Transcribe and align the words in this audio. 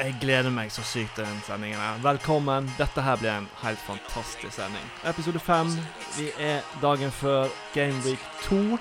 jeg 0.00 0.14
gleder 0.20 0.50
meg 0.54 0.70
så 0.72 0.82
sykt 0.86 1.14
til 1.18 1.26
den 1.26 1.40
sendingen. 1.44 1.80
Velkommen. 2.04 2.68
Dette 2.78 3.02
her 3.04 3.18
blir 3.20 3.32
en 3.34 3.48
helt 3.62 3.80
fantastisk 3.84 4.54
sending. 4.54 4.86
Episode 5.08 5.40
fem. 5.42 5.70
Vi 6.16 6.30
er 6.40 6.64
dagen 6.82 7.12
før 7.12 7.48
Game 7.74 8.00
Week 8.06 8.22
2. 8.46 8.78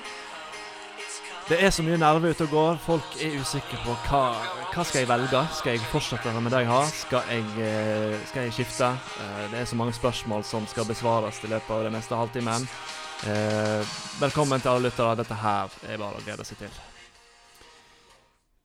Det 1.50 1.58
er 1.66 1.74
så 1.74 1.84
mye 1.84 1.98
nerver 1.98 2.30
ute 2.30 2.46
og 2.46 2.54
går. 2.54 2.80
Folk 2.86 3.18
er 3.26 3.40
usikre 3.42 3.80
på 3.84 3.96
hva, 4.06 4.22
hva 4.70 4.86
skal 4.86 5.02
jeg 5.02 5.10
velge. 5.10 5.44
Skal 5.58 5.76
jeg 5.76 5.88
fortsette 5.92 6.34
med 6.40 6.54
det 6.54 6.64
jeg 6.64 6.70
har? 6.70 6.92
Skal 6.94 7.32
jeg, 7.34 7.46
eh, 7.68 8.18
skal 8.30 8.46
jeg 8.48 8.54
skifte? 8.60 8.92
Eh, 9.20 9.52
Det 9.52 9.60
er 9.60 9.66
så 9.66 9.76
mange 9.76 9.94
spørsmål 9.94 10.44
som 10.44 10.68
skal 10.68 10.86
besvares 10.86 11.44
i 11.44 11.48
løpet 11.48 11.70
av 11.74 11.84
den 11.84 11.98
neste 11.98 12.16
halvtimen. 12.16 12.68
Eh, 13.26 13.84
velkommen 14.22 14.62
til 14.62 14.70
alle 14.70 14.88
lyttere. 14.90 15.16
Dette 15.18 15.34
her 15.34 15.70
er 15.90 15.98
bare 15.98 16.22
å 16.22 16.24
glede 16.24 16.46
seg 16.46 16.58
til. 16.58 16.70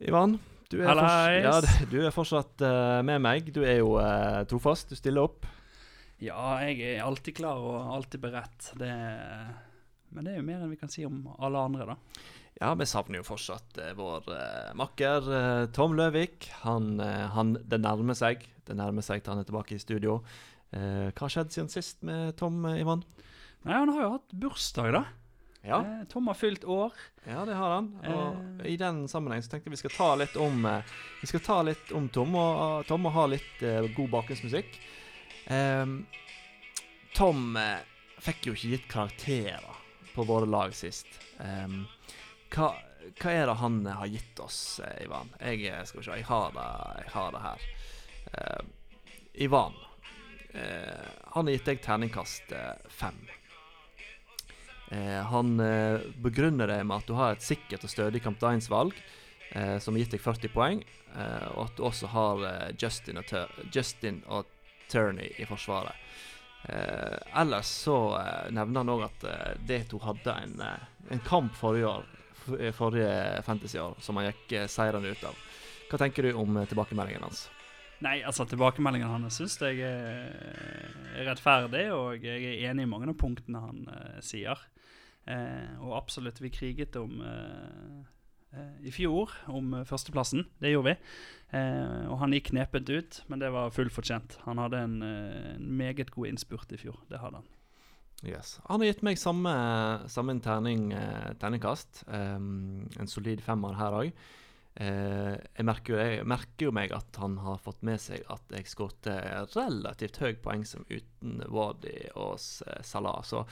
Ivan, 0.07 0.39
du 0.73 0.79
er, 0.81 0.89
forts 0.89 1.35
ja, 1.45 1.85
du 1.91 1.99
er 2.03 2.15
fortsatt 2.15 2.65
uh, 2.65 3.01
med 3.07 3.23
meg. 3.25 3.51
Du 3.55 3.63
er 3.65 3.79
jo 3.81 3.97
uh, 3.99 4.43
trofast. 4.49 4.93
Du 4.93 4.99
stiller 4.99 5.27
opp. 5.27 5.49
Ja, 6.23 6.57
jeg 6.65 6.81
er 6.95 7.05
alltid 7.05 7.37
klar 7.41 7.61
og 7.61 7.93
alltid 7.99 8.23
beredt. 8.23 8.71
Det, 8.81 8.91
men 10.15 10.25
det 10.25 10.35
er 10.35 10.41
jo 10.41 10.47
mer 10.47 10.63
enn 10.63 10.73
vi 10.73 10.81
kan 10.81 10.93
si 10.93 11.05
om 11.07 11.27
alle 11.37 11.67
andre, 11.69 11.95
da. 11.95 12.25
Ja, 12.61 12.71
vi 12.79 12.87
savner 12.87 13.19
jo 13.19 13.27
fortsatt 13.27 13.81
uh, 13.83 13.91
vår 13.99 14.31
eh, 14.31 14.73
makker 14.79 15.31
Tom 15.75 15.97
Løvik. 15.99 16.49
Han, 16.63 16.97
han 17.03 17.57
Det 17.61 17.83
nærmer 17.83 18.17
seg. 18.19 18.47
Det 18.65 18.79
nærmer 18.79 19.05
seg 19.05 19.25
til 19.25 19.35
han 19.35 19.43
er 19.43 19.49
tilbake 19.49 19.77
i 19.77 19.83
studio. 19.83 20.21
Hva 20.75 21.13
har 21.15 21.31
skjedd 21.31 21.53
siden 21.55 21.69
sist 21.71 22.01
med 22.03 22.33
Tom, 22.41 22.65
Ivan? 22.67 23.05
Nei, 23.63 23.77
Han 23.77 23.93
har 23.95 24.01
jo 24.03 24.15
hatt 24.17 24.33
bursdag, 24.43 24.91
da. 24.97 25.05
Ja, 25.65 25.79
Eh, 25.81 26.05
Tom 26.09 26.27
har 26.27 26.35
fylt 26.35 26.65
år. 26.65 26.93
ja 27.27 27.45
det 27.45 27.55
har 27.55 27.71
han. 27.75 27.87
Og 28.05 28.61
Eh. 28.61 28.73
i 28.73 28.77
den 28.77 29.09
sammenheng 29.09 29.43
så 29.43 29.51
tenkte 29.51 29.71
jeg 29.71 29.77
vi 29.77 29.77
skal 29.77 29.91
ta 29.97 30.15
litt 30.15 30.37
om 30.37 30.65
eh, 30.67 30.83
Vi 31.23 31.27
skal 31.27 31.41
ta 31.41 31.63
litt 31.63 31.93
om 31.93 32.09
Tom, 32.09 32.35
og, 32.35 32.87
Tom 32.87 33.07
og 33.07 33.13
ha 33.13 33.27
litt 33.27 33.61
god 33.97 34.11
bakgrunnsmusikk. 34.11 34.79
Ehm, 35.49 36.07
Tom 37.15 37.57
fikk 38.21 38.47
jo 38.47 38.53
ikke 38.53 38.71
gitt 38.75 38.89
karakterer 38.89 39.77
på 40.15 40.25
våre 40.27 40.47
lag 40.47 40.75
sist. 40.75 41.07
Ehm, 41.41 41.87
hva, 42.51 42.75
hva 43.21 43.31
er 43.31 43.47
det 43.47 43.57
han 43.61 43.85
har 43.87 44.07
gitt 44.07 44.41
oss, 44.41 44.81
Ivan? 45.01 45.31
Jeg 45.41 45.87
skal 45.87 46.03
se, 46.03 46.11
jeg 46.19 46.25
har 46.25 46.51
det, 46.53 46.69
jeg 47.05 47.11
har 47.15 47.33
det 47.33 47.43
her. 47.45 47.67
Uh, 48.35 48.65
Ivan, 49.35 49.75
uh, 50.55 51.09
han 51.35 51.47
har 51.47 51.53
gitt 51.53 51.65
deg 51.67 51.83
terningkast 51.85 52.53
uh, 52.53 52.75
fem. 52.89 53.19
Eh, 54.93 55.21
han 55.31 55.61
eh, 55.61 56.01
begrunner 56.23 56.69
det 56.71 56.81
med 56.85 56.97
at 56.97 57.09
du 57.09 57.15
har 57.19 57.35
et 57.35 57.45
sikkert 57.45 57.87
og 57.87 57.93
stødig 57.93 58.23
kapteinsvalg 58.25 58.93
eh, 59.53 59.79
som 59.79 59.95
har 59.95 60.05
gitt 60.05 60.17
deg 60.17 60.25
40 60.25 60.55
poeng, 60.55 60.85
og 61.55 61.61
at 61.69 61.77
du 61.79 61.85
også 61.87 62.09
har 62.11 62.41
Justin, 62.75 63.21
og 63.21 63.69
Justin 63.71 64.17
og 64.27 64.49
Turney 64.91 65.29
i 65.39 65.47
forsvaret. 65.47 65.95
Ellers 67.37 67.69
så 67.85 68.19
nevner 68.51 68.81
han 68.81 68.93
òg 68.95 69.05
at 69.07 69.27
eh, 69.29 69.53
de 69.69 69.81
to 69.89 70.01
hadde 70.03 70.35
en, 70.43 70.63
en 71.11 71.25
kamp 71.27 71.55
forrige 71.55 71.91
år, 71.91 72.07
forrige 72.77 73.43
fantasyår 73.47 74.01
som 74.05 74.19
han 74.19 74.31
gikk 74.31 74.57
eh, 74.59 74.71
seirende 74.71 75.13
ut 75.13 75.27
av. 75.29 75.39
Hva 75.91 76.01
tenker 76.01 76.27
du 76.27 76.41
om 76.41 76.59
tilbakemeldingen 76.67 77.27
hans? 77.27 77.47
Nei, 78.05 78.19
altså 78.27 78.45
tilbakemeldingen 78.49 79.09
hans 79.09 79.39
syns 79.41 79.55
jeg 79.63 79.81
er, 79.81 80.27
er 81.15 81.29
rettferdig, 81.31 81.87
og 81.95 82.25
jeg 82.25 82.43
er 82.51 82.67
enig 82.69 82.85
i 82.85 82.91
mange 82.91 83.09
av 83.09 83.17
punktene 83.21 83.63
han 83.63 83.87
uh, 83.89 84.19
sier. 84.25 84.61
Uh, 85.25 85.81
og 85.87 85.95
absolutt, 86.03 86.43
vi 86.45 86.53
kriget 86.53 86.99
om 87.01 87.23
uh, 87.25 88.03
i 88.85 88.93
fjor 88.95 89.33
om 89.51 89.73
førsteplassen. 89.89 90.45
Det 90.63 90.71
gjorde 90.71 90.93
vi. 90.93 91.17
Og 92.07 92.21
han 92.21 92.31
gikk 92.37 92.53
knepent 92.53 92.87
ut, 92.87 93.17
men 93.27 93.41
det 93.43 93.49
var 93.51 93.73
fullt 93.75 93.91
fortjent. 93.91 94.37
Han 94.45 94.61
hadde 94.63 94.79
en, 94.79 94.95
en 95.03 95.65
meget 95.75 96.13
god 96.15 96.29
innspurt 96.29 96.71
i 96.71 96.79
fjor. 96.79 97.01
Det 97.11 97.19
hadde 97.19 97.41
han. 97.41 97.49
Yes. 98.23 98.53
Han 98.69 98.79
har 98.79 98.93
gitt 98.93 99.03
meg 99.07 99.19
samme, 99.19 99.57
samme 100.07 100.37
terning, 100.43 100.87
terningkast. 101.43 102.05
Um, 102.07 102.87
en 102.95 103.11
solid 103.11 103.43
femmer 103.43 103.75
her 103.81 103.99
òg. 104.05 104.15
Eh, 104.75 105.35
jeg, 105.55 105.65
merker 105.69 105.95
jo, 105.95 105.99
jeg 106.03 106.27
merker 106.27 106.67
jo 106.67 106.73
meg 106.75 106.93
at 106.97 107.19
han 107.23 107.37
har 107.45 107.61
fått 107.63 107.85
med 107.87 108.01
seg 108.03 108.25
at 108.33 108.55
jeg 108.57 108.67
skåret 108.67 109.07
relativt 109.55 110.19
høy 110.19 110.33
poeng 110.43 110.65
som 110.67 110.83
uten 110.91 111.45
Wadi 111.55 112.09
og 112.19 112.35
S- 112.41 112.65
Salah. 112.83 113.21
Så 113.23 113.45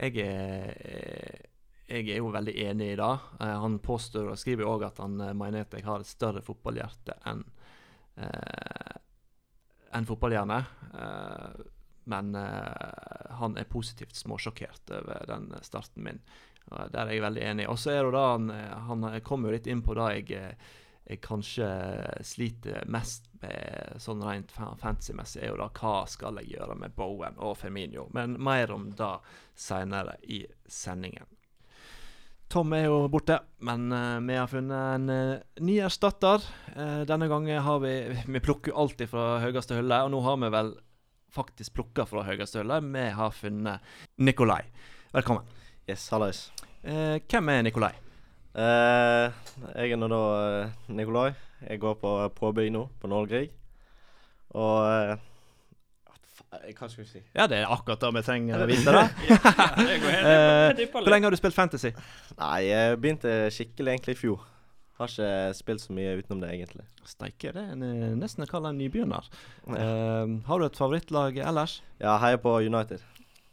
jeg 0.00 0.16
er, 0.24 1.44
jeg 1.90 2.06
er 2.08 2.20
jo 2.22 2.30
veldig 2.32 2.54
enig 2.64 2.92
i 2.94 2.98
det. 3.00 3.12
Eh, 3.44 3.56
han 3.64 3.76
påstår 3.84 4.32
og 4.32 4.40
skriver 4.40 4.64
jo 4.64 4.72
òg 4.76 4.86
at 4.88 5.02
han 5.04 5.20
eh, 5.20 5.36
mener 5.36 5.66
at 5.66 5.76
jeg 5.76 5.84
har 5.84 6.00
et 6.00 6.08
større 6.08 6.40
fotballhjerte 6.46 7.18
enn 7.28 7.44
eh, 8.16 8.96
enn 9.90 10.06
fotballhjerne. 10.06 10.58
Eh, 10.94 11.62
men 12.10 12.32
eh, 12.38 13.32
han 13.40 13.56
er 13.60 13.68
positivt 13.70 14.16
småsjokkert 14.16 14.92
over 14.96 15.26
den 15.28 15.50
starten 15.66 16.06
min. 16.06 16.22
Der 16.70 17.06
er 17.06 17.14
jeg 17.14 17.24
veldig 17.24 17.46
enig. 17.52 17.66
Og 17.70 17.78
så 17.80 17.94
er 17.94 18.04
det 18.06 18.14
da 18.14 18.26
han, 18.32 18.50
eh, 18.54 18.76
han 18.86 19.08
kommer 19.26 19.50
jo 19.50 19.56
litt 19.58 19.66
inn 19.70 19.82
på 19.82 19.96
det 19.98 20.10
jeg, 20.20 20.30
eh, 20.38 20.76
jeg 21.10 21.22
kanskje 21.24 21.68
sliter 22.26 22.86
mest 22.86 23.26
med 23.42 23.98
sånn 23.98 24.22
rent 24.22 24.52
fantasy-messig, 24.54 25.42
er 25.42 25.50
jo 25.50 25.58
da 25.58 25.70
hva 25.74 26.04
skal 26.06 26.38
jeg 26.38 26.52
gjøre 26.54 26.76
med 26.78 26.94
Bowen 26.94 27.38
og 27.42 27.56
Firmino. 27.58 28.06
Men 28.14 28.36
mer 28.38 28.70
om 28.74 28.90
det 28.94 29.14
seinere 29.58 30.18
i 30.22 30.44
sendingen. 30.68 31.26
Tom 32.50 32.72
er 32.74 32.88
jo 32.88 33.04
borte, 33.06 33.36
men 33.62 33.92
uh, 33.94 34.18
vi 34.26 34.34
har 34.34 34.48
funnet 34.50 34.94
en 34.96 35.10
uh, 35.14 35.42
ny 35.62 35.76
erstatter. 35.86 36.42
Uh, 36.74 37.02
denne 37.06 37.28
gangen 37.30 37.62
har 37.62 37.78
vi 37.78 37.92
Vi 38.26 38.42
plukker 38.42 38.72
jo 38.72 38.80
alltid 38.82 39.12
fra 39.12 39.38
høyeste 39.38 39.78
hylle, 39.78 40.00
og 40.02 40.10
nå 40.10 40.22
har 40.26 40.40
vi 40.42 40.50
vel 40.56 40.72
faktisk 41.30 41.76
plukka 41.78 42.08
fra 42.10 42.26
høyeste 42.26 42.58
hylle. 42.58 42.80
Vi 42.90 43.06
har 43.14 43.30
funnet 43.38 43.94
Nikolai. 44.18 44.64
Velkommen. 45.14 45.46
Yes, 45.88 46.08
hallais. 46.12 46.52
Eh, 46.84 47.20
hvem 47.30 47.48
er 47.48 47.62
Nikolai? 47.62 47.92
Eh, 48.54 49.32
jeg 49.76 49.94
er 49.94 49.98
nå 50.00 50.08
da 50.10 50.20
eh, 50.64 50.76
Nikolai. 50.92 51.30
Jeg 51.68 51.80
går 51.80 51.96
på 52.00 52.12
påbygg 52.36 52.70
nå, 52.74 52.86
på 53.00 53.10
Nålgrig. 53.10 53.50
Og 54.58 54.78
eh, 54.90 56.72
Hva 56.74 56.88
skal 56.88 57.04
vi 57.04 57.08
si? 57.08 57.22
Ja, 57.34 57.46
det 57.50 57.60
er 57.60 57.72
akkurat 57.72 58.00
det 58.02 58.12
vi 58.18 58.22
trenger 58.26 58.64
å 58.64 58.68
vite. 58.70 58.94
da. 58.94 59.08
Eh. 60.20 60.86
Hvor 60.92 61.08
lenge 61.10 61.28
har 61.28 61.34
du 61.34 61.38
spilt 61.40 61.56
Fantasy? 61.56 61.92
Nei, 62.38 62.56
jeg 62.68 63.00
begynte 63.00 63.34
skikkelig 63.54 63.96
egentlig 63.96 64.16
i 64.16 64.20
fjor. 64.20 64.46
Har 65.00 65.08
ikke 65.08 65.54
spilt 65.56 65.80
så 65.80 65.94
mye 65.96 66.18
utenom 66.20 66.42
det, 66.42 66.50
egentlig. 66.52 66.84
Steike, 67.08 67.54
det 67.56 67.62
er 67.72 67.84
eh, 67.86 68.10
nesten 68.20 68.44
å 68.44 68.48
kalle 68.50 68.68
en 68.74 68.76
nybegynner. 68.76 69.30
Uh, 69.64 70.36
har 70.44 70.60
du 70.60 70.66
et 70.66 70.76
favorittlag 70.76 71.38
ellers? 71.40 71.78
Ja, 72.02 72.18
heier 72.20 72.36
på 72.42 72.58
United. 72.60 73.00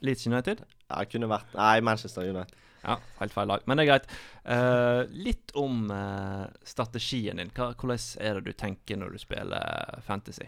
Leeds 0.03 0.27
United? 0.27 0.65
Ja, 0.87 1.01
det 1.01 1.11
kunne 1.11 1.29
vært 1.31 1.53
Nei, 1.57 1.75
Manchester 1.83 2.27
United. 2.27 2.63
Ja, 2.87 2.97
helt 3.19 3.33
feil 3.35 3.49
lag. 3.49 3.63
Men 3.67 3.79
det 3.79 3.83
er 3.83 3.89
greit. 3.89 4.11
Uh, 4.47 5.03
litt 5.11 5.51
om 5.59 5.89
uh, 5.91 6.45
strategien 6.63 7.41
din. 7.41 7.51
Hva, 7.55 7.73
hvordan 7.75 8.03
er 8.23 8.37
det 8.37 8.53
du 8.53 8.57
tenker 8.57 8.99
når 8.99 9.15
du 9.15 9.21
spiller 9.21 10.03
Fantasy? 10.07 10.47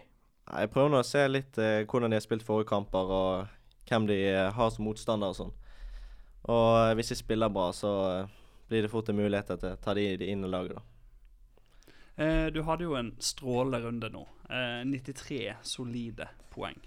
Jeg 0.49 0.71
prøver 0.73 0.93
nå 0.93 1.01
å 1.03 1.07
se 1.07 1.25
litt 1.27 1.59
uh, 1.59 1.81
hvordan 1.83 2.13
de 2.13 2.19
har 2.19 2.23
spilt 2.23 2.45
forrige 2.47 2.69
kamper, 2.71 3.11
og 3.11 3.89
hvem 3.89 4.07
de 4.07 4.19
har 4.55 4.71
som 4.71 4.87
motstander 4.87 5.33
og 5.33 5.39
sånn. 5.39 5.55
Og 6.49 6.93
hvis 6.95 7.11
de 7.11 7.19
spiller 7.19 7.51
bra, 7.51 7.73
så 7.75 7.91
blir 8.69 8.85
det 8.85 8.93
fort 8.93 9.09
en 9.11 9.19
mulighet 9.19 9.51
til 9.51 9.73
å 9.73 9.81
ta 9.81 9.97
de, 9.97 10.05
de 10.21 10.29
inn 10.31 10.45
i 10.45 10.49
laget, 10.49 10.77
da. 10.77 10.85
Eh, 12.19 12.45
du 12.51 12.61
hadde 12.67 12.83
jo 12.83 12.95
en 12.99 13.13
strålende 13.23 13.79
runde 13.83 14.09
nå. 14.11 14.25
Eh, 14.51 14.81
93 14.87 15.53
solide 15.63 16.27
poeng. 16.51 16.79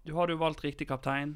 Du 0.00 0.12
hadde 0.16 0.34
jo 0.34 0.40
valgt 0.40 0.64
riktig 0.64 0.86
kaptein. 0.88 1.34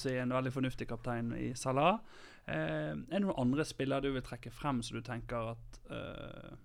Si 0.00 0.14
En 0.18 0.32
veldig 0.32 0.52
fornuftig 0.54 0.88
kaptein 0.88 1.32
i 1.36 1.52
Salah. 1.54 1.98
Eh, 2.46 2.92
er 2.92 2.96
det 3.10 3.20
noen 3.24 3.38
andre 3.40 3.64
spillere 3.64 4.02
du 4.04 4.12
vil 4.12 4.24
trekke 4.24 4.50
frem 4.52 4.82
som 4.82 4.98
du 4.98 5.02
tenker 5.04 5.52
at 5.54 5.78
eh, 5.90 6.56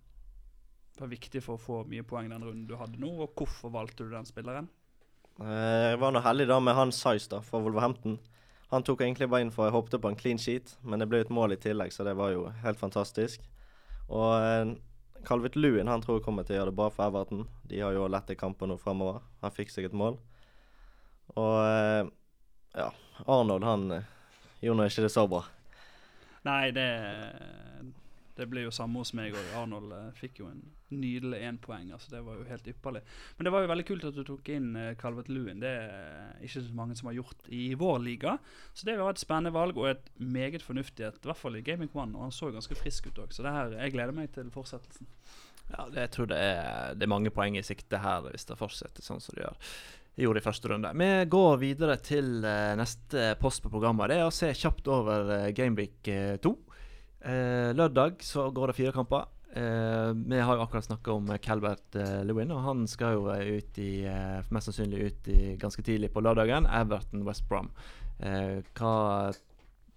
var 1.00 1.08
viktig 1.12 1.42
for 1.44 1.56
å 1.56 1.62
få 1.62 1.78
mye 1.88 2.04
poeng 2.04 2.28
den 2.32 2.44
runden 2.44 2.68
du 2.68 2.76
hadde 2.80 3.00
nå, 3.00 3.12
og 3.24 3.36
hvorfor 3.40 3.72
valgte 3.72 4.04
du 4.04 4.12
den 4.12 4.28
spilleren? 4.28 4.68
Eh, 5.40 5.92
Jeg 5.94 6.00
var 6.02 6.12
nå 6.12 6.20
heldig 6.26 6.48
da 6.50 6.60
med 6.60 6.76
han 6.76 6.92
Size 6.92 7.30
da, 7.32 7.40
fra 7.46 7.62
Wolverhampton. 7.64 8.18
Han 8.70 8.84
tok 8.86 9.02
egentlig 9.02 9.30
bare 9.32 9.42
inn 9.46 9.54
for 9.56 9.66
jeg 9.66 9.74
håpte 9.74 10.00
på 10.02 10.12
en 10.12 10.20
clean 10.20 10.38
sheet, 10.38 10.76
men 10.84 11.00
det 11.02 11.08
ble 11.10 11.24
et 11.24 11.32
mål 11.34 11.56
i 11.56 11.62
tillegg, 11.62 11.94
så 11.96 12.04
det 12.06 12.18
var 12.20 12.34
jo 12.36 12.50
helt 12.64 12.80
fantastisk. 12.82 13.48
Og 14.10 14.34
eh, 14.44 14.76
Calvert 15.26 15.56
Lewin 15.56 15.88
han 15.92 16.02
tror 16.04 16.20
jeg 16.20 16.26
kommer 16.28 16.44
til 16.48 16.56
å 16.56 16.60
gjøre 16.60 16.72
det 16.74 16.78
bra 16.80 16.90
for 16.94 17.08
Everton. 17.08 17.48
De 17.68 17.80
har 17.82 17.96
jo 17.96 18.06
lette 18.12 18.38
kamper 18.40 18.70
nå 18.70 18.78
framover. 18.80 19.24
Han 19.42 19.56
fikk 19.56 19.72
seg 19.74 19.88
et 19.90 19.96
mål. 19.98 20.20
Og 21.36 21.56
eh, 21.64 22.04
ja, 22.78 22.90
Arnold 23.26 23.66
han 23.68 23.92
eh, 23.92 24.12
gjorde 24.62 24.82
nå 24.82 24.90
ikke 24.90 25.06
det 25.06 25.14
så 25.14 25.26
bra. 25.30 25.44
Nei, 26.48 26.72
det, 26.72 26.90
det 28.40 28.48
ble 28.48 28.64
jo 28.64 28.74
samme 28.74 29.02
hos 29.02 29.12
meg 29.18 29.36
òg. 29.36 29.56
Arnold 29.60 29.96
eh, 29.96 30.12
fikk 30.20 30.42
jo 30.44 30.50
en 30.52 30.62
nydelig 30.90 31.42
én 31.46 31.60
poeng. 31.62 31.92
Altså, 31.94 32.10
det 32.16 32.24
var 32.26 32.40
jo 32.40 32.48
helt 32.50 32.70
ypperlig. 32.72 33.04
Men 33.38 33.46
det 33.46 33.54
var 33.54 33.66
jo 33.66 33.72
veldig 33.74 33.86
kult 33.90 34.08
at 34.10 34.16
du 34.18 34.24
tok 34.26 34.50
inn 34.56 34.72
Calvert 35.02 35.30
Lewin. 35.30 35.62
Det 35.62 35.74
er 35.84 36.40
ikke 36.48 36.64
så 36.66 36.78
mange 36.80 36.98
som 36.98 37.12
har 37.12 37.20
gjort 37.20 37.52
i 37.54 37.68
vår 37.78 38.00
liga. 38.08 38.38
Så 38.74 38.90
det 38.90 38.98
var 38.98 39.14
et 39.14 39.22
spennende 39.22 39.54
valg, 39.54 39.78
og 39.78 39.92
et 39.92 40.10
meget 40.18 40.66
fornuftig 40.66 41.06
et, 41.06 41.22
i 41.22 41.30
hvert 41.30 41.42
fall 41.44 41.60
i 41.60 41.66
Gaming 41.66 41.94
One. 41.94 42.18
Og 42.18 42.26
han 42.26 42.34
så 42.34 42.50
ganske 42.56 42.80
frisk 42.80 43.12
ut 43.12 43.22
òg, 43.22 43.36
så 43.36 43.46
det 43.46 43.54
her, 43.54 43.78
jeg 43.84 43.98
gleder 43.98 44.18
meg 44.18 44.34
til 44.34 44.50
fortsettelsen. 44.56 45.12
Ja, 45.70 45.86
det, 45.86 46.00
jeg 46.02 46.12
tror 46.16 46.30
det 46.32 46.38
er, 46.42 46.96
det 46.98 47.06
er 47.06 47.12
mange 47.12 47.32
poeng 47.34 47.58
i 47.60 47.66
sikte 47.66 48.02
her 48.02 48.26
hvis 48.26 48.48
det 48.50 48.58
fortsetter 48.58 49.06
sånn 49.06 49.22
som 49.22 49.38
det 49.38 49.46
gjør. 49.46 49.74
Gjorde 50.20 50.42
i 50.42 50.44
første 50.44 50.72
runde. 50.72 50.90
Vi 51.00 51.12
går 51.32 51.60
videre 51.62 51.96
til 52.04 52.44
eh, 52.44 52.74
neste 52.76 53.34
post 53.40 53.64
på 53.64 53.72
programmet. 53.72 54.12
Det 54.12 54.18
er 54.20 54.28
å 54.28 54.34
se 54.36 54.50
kjapt 54.52 54.90
over 54.92 55.30
uh, 55.32 55.52
Gameweek 55.56 56.10
2. 56.44 56.52
Eh, 57.20 57.76
lørdag 57.76 58.24
så 58.24 58.48
går 58.52 58.72
det 58.72 58.78
fire 58.78 58.92
kamper. 58.96 59.28
Eh, 59.54 60.12
vi 60.14 60.40
har 60.40 60.56
jo 60.56 60.64
akkurat 60.64 60.86
snakka 60.86 61.12
om 61.12 61.32
Calvert 61.44 61.96
eh, 61.96 62.22
Lewin, 62.24 62.52
og 62.56 62.64
han 62.64 62.86
skal 62.88 63.18
jo 63.18 63.28
ut 63.28 63.80
i, 63.82 63.92
mest 64.54 64.70
sannsynlig 64.70 65.02
ut 65.04 65.30
i 65.34 65.40
ganske 65.60 65.84
tidlig 65.84 66.14
på 66.14 66.24
lørdagen. 66.24 66.68
Everton 66.68 67.26
West 67.28 67.48
Brom. 67.50 67.72
hva 68.20 68.96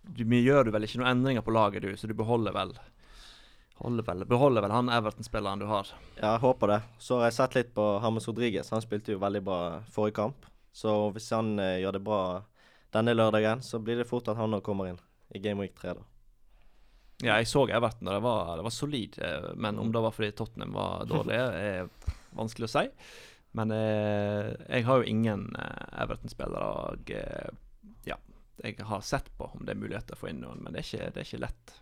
du, 0.02 0.22
gjør 0.24 0.64
du 0.64 0.72
vel 0.74 0.84
ikke 0.86 0.98
noen 1.00 1.12
endringer 1.12 1.42
på 1.46 1.54
laget, 1.54 1.82
du, 1.82 1.94
så 1.96 2.10
du 2.10 2.14
beholder 2.14 2.54
vel 2.54 2.74
Vel, 3.80 4.24
beholder 4.28 4.62
vel 4.62 4.70
han 4.70 4.90
Everton-spilleren 4.92 5.58
du 5.58 5.66
har? 5.66 5.88
Ja, 6.16 6.34
jeg 6.34 6.42
håper 6.44 6.70
det. 6.70 6.80
Så 7.02 7.18
har 7.18 7.30
jeg 7.30 7.38
sett 7.38 7.56
litt 7.56 7.72
på 7.74 7.86
Hermes 8.04 8.28
Rodriguez. 8.28 8.70
Han 8.70 8.84
spilte 8.84 9.16
jo 9.16 9.22
veldig 9.22 9.42
bra 9.46 9.60
forrige 9.90 10.18
kamp. 10.20 10.46
Så 10.72 10.92
hvis 11.16 11.30
han 11.34 11.56
eh, 11.58 11.80
gjør 11.82 11.98
det 11.98 12.04
bra 12.06 12.20
denne 12.94 13.16
lørdagen, 13.16 13.64
så 13.64 13.80
blir 13.82 13.98
det 14.00 14.08
fort 14.08 14.28
at 14.30 14.38
han 14.38 14.54
òg 14.54 14.62
kommer 14.64 14.92
inn 14.92 15.00
i 15.34 15.40
Game 15.42 15.64
Week 15.64 15.74
3, 15.80 15.96
da. 15.98 16.06
Ja, 17.22 17.36
jeg 17.38 17.46
så 17.50 17.64
Everton, 17.70 18.08
og 18.08 18.16
det 18.16 18.22
var, 18.24 18.54
det 18.58 18.64
var 18.66 18.74
solid. 18.74 19.18
Eh, 19.18 19.50
men 19.56 19.78
om 19.82 19.92
det 19.92 20.04
var 20.04 20.14
fordi 20.14 20.32
Tottenham 20.36 20.74
var 20.76 21.04
dårlig, 21.12 21.36
er 21.36 21.90
vanskelig 22.38 22.70
å 22.70 22.74
si. 22.76 22.86
Men 23.52 23.72
eh, 23.76 24.52
jeg 24.68 24.86
har 24.88 25.00
jo 25.00 25.08
ingen 25.08 25.48
eh, 25.58 26.02
Everton-spillere. 26.04 26.68
Og 26.92 27.12
eh, 27.14 27.52
ja, 28.08 28.16
jeg 28.64 28.78
har 28.88 29.04
sett 29.06 29.28
på 29.36 29.50
om 29.52 29.64
det 29.66 29.74
er 29.74 29.82
muligheter 29.82 30.16
for 30.16 30.26
å 30.26 30.28
få 30.28 30.32
inn 30.32 30.42
noen, 30.44 30.62
men 30.64 30.72
det 30.74 30.82
er 30.82 30.88
ikke, 30.88 31.10
det 31.12 31.22
er 31.24 31.28
ikke 31.28 31.42
lett. 31.44 31.74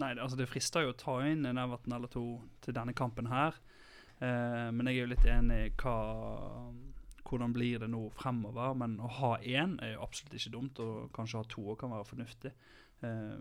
Nei, 0.00 0.14
altså 0.16 0.38
det 0.38 0.48
frister 0.48 0.86
jo 0.86 0.94
å 0.94 0.96
ta 0.96 1.18
inn 1.28 1.44
en 1.48 1.60
Everton 1.60 1.92
eller 1.96 2.08
to 2.12 2.24
til 2.64 2.76
denne 2.76 2.94
kampen 2.96 3.28
her. 3.28 3.58
Eh, 4.22 4.70
men 4.72 4.88
jeg 4.88 4.96
er 4.96 5.02
jo 5.02 5.10
litt 5.10 5.28
enig 5.28 5.58
i 5.66 5.74
hva, 5.82 5.96
hvordan 7.28 7.52
blir 7.52 7.82
det 7.82 7.90
nå 7.92 8.06
fremover. 8.16 8.72
Men 8.78 8.96
å 9.02 9.10
ha 9.18 9.34
én 9.40 9.76
er 9.84 9.96
jo 9.96 10.06
absolutt 10.06 10.38
ikke 10.38 10.54
dumt, 10.54 10.80
og 10.80 11.12
kanskje 11.16 11.38
å 11.38 11.44
ha 11.44 11.50
to 11.52 11.76
kan 11.80 11.92
være 11.92 12.08
fornuftig. 12.08 12.54
Eh, 13.04 13.38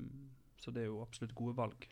så 0.62 0.76
det 0.76 0.84
er 0.84 0.92
jo 0.92 1.02
absolutt 1.06 1.36
gode 1.38 1.56
valg. 1.58 1.88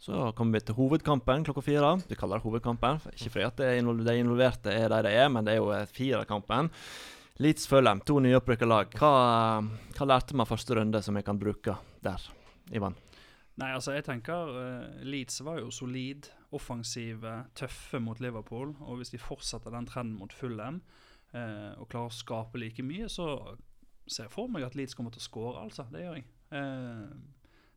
Så 0.00 0.30
kommer 0.32 0.56
vi 0.56 0.64
til 0.64 0.78
hovedkampen 0.78 1.44
klokka 1.44 1.60
fire. 1.60 1.92
Vi 2.08 2.16
kaller 2.16 2.40
det 2.40 2.46
hovedkampen. 2.46 3.02
Ikke 3.12 3.34
fordi 3.34 3.48
at 3.50 3.60
de 3.60 4.14
involverte 4.16 4.72
er 4.72 4.88
de 4.88 5.02
de 5.04 5.12
er, 5.12 5.28
men 5.28 5.44
det 5.44 5.58
er 5.58 5.60
jo 5.60 5.68
firekampen. 5.92 6.72
Leeds 7.40 7.68
Fulham, 7.68 8.00
to 8.04 8.16
nyopprykka 8.20 8.68
lag. 8.68 8.96
Hva, 8.96 9.12
hva 9.96 10.08
lærte 10.08 10.36
man 10.36 10.48
første 10.48 10.76
runde 10.76 11.04
som 11.04 11.16
vi 11.16 11.24
kan 11.24 11.38
bruke 11.40 11.76
der, 12.04 12.24
Ivan? 12.72 12.96
Nei, 13.60 13.74
altså 13.76 13.92
jeg 13.92 14.06
tenker 14.06 14.52
uh, 14.54 15.00
Leeds 15.04 15.42
var 15.44 15.58
jo 15.60 15.72
solid, 15.74 16.30
offensive, 16.56 17.32
tøffe 17.58 18.00
mot 18.00 18.20
Liverpool. 18.22 18.72
Og 18.86 19.00
hvis 19.00 19.12
de 19.12 19.20
fortsetter 19.20 19.74
den 19.74 19.88
trenden 19.88 20.16
mot 20.16 20.32
Fulham 20.32 20.80
uh, 21.34 21.76
og 21.76 21.90
klarer 21.92 22.08
å 22.08 22.14
skape 22.14 22.60
like 22.62 22.84
mye, 22.86 23.10
så 23.12 23.34
ser 24.06 24.26
jeg 24.26 24.32
for 24.32 24.48
meg 24.50 24.64
at 24.64 24.78
Leeds 24.78 24.96
kommer 24.96 25.12
til 25.12 25.20
å 25.22 25.26
skåre, 25.26 25.66
altså. 25.66 25.84
Det 25.92 26.06
gjør 26.06 26.16
jeg. 26.16 26.24
Uh, 26.54 27.12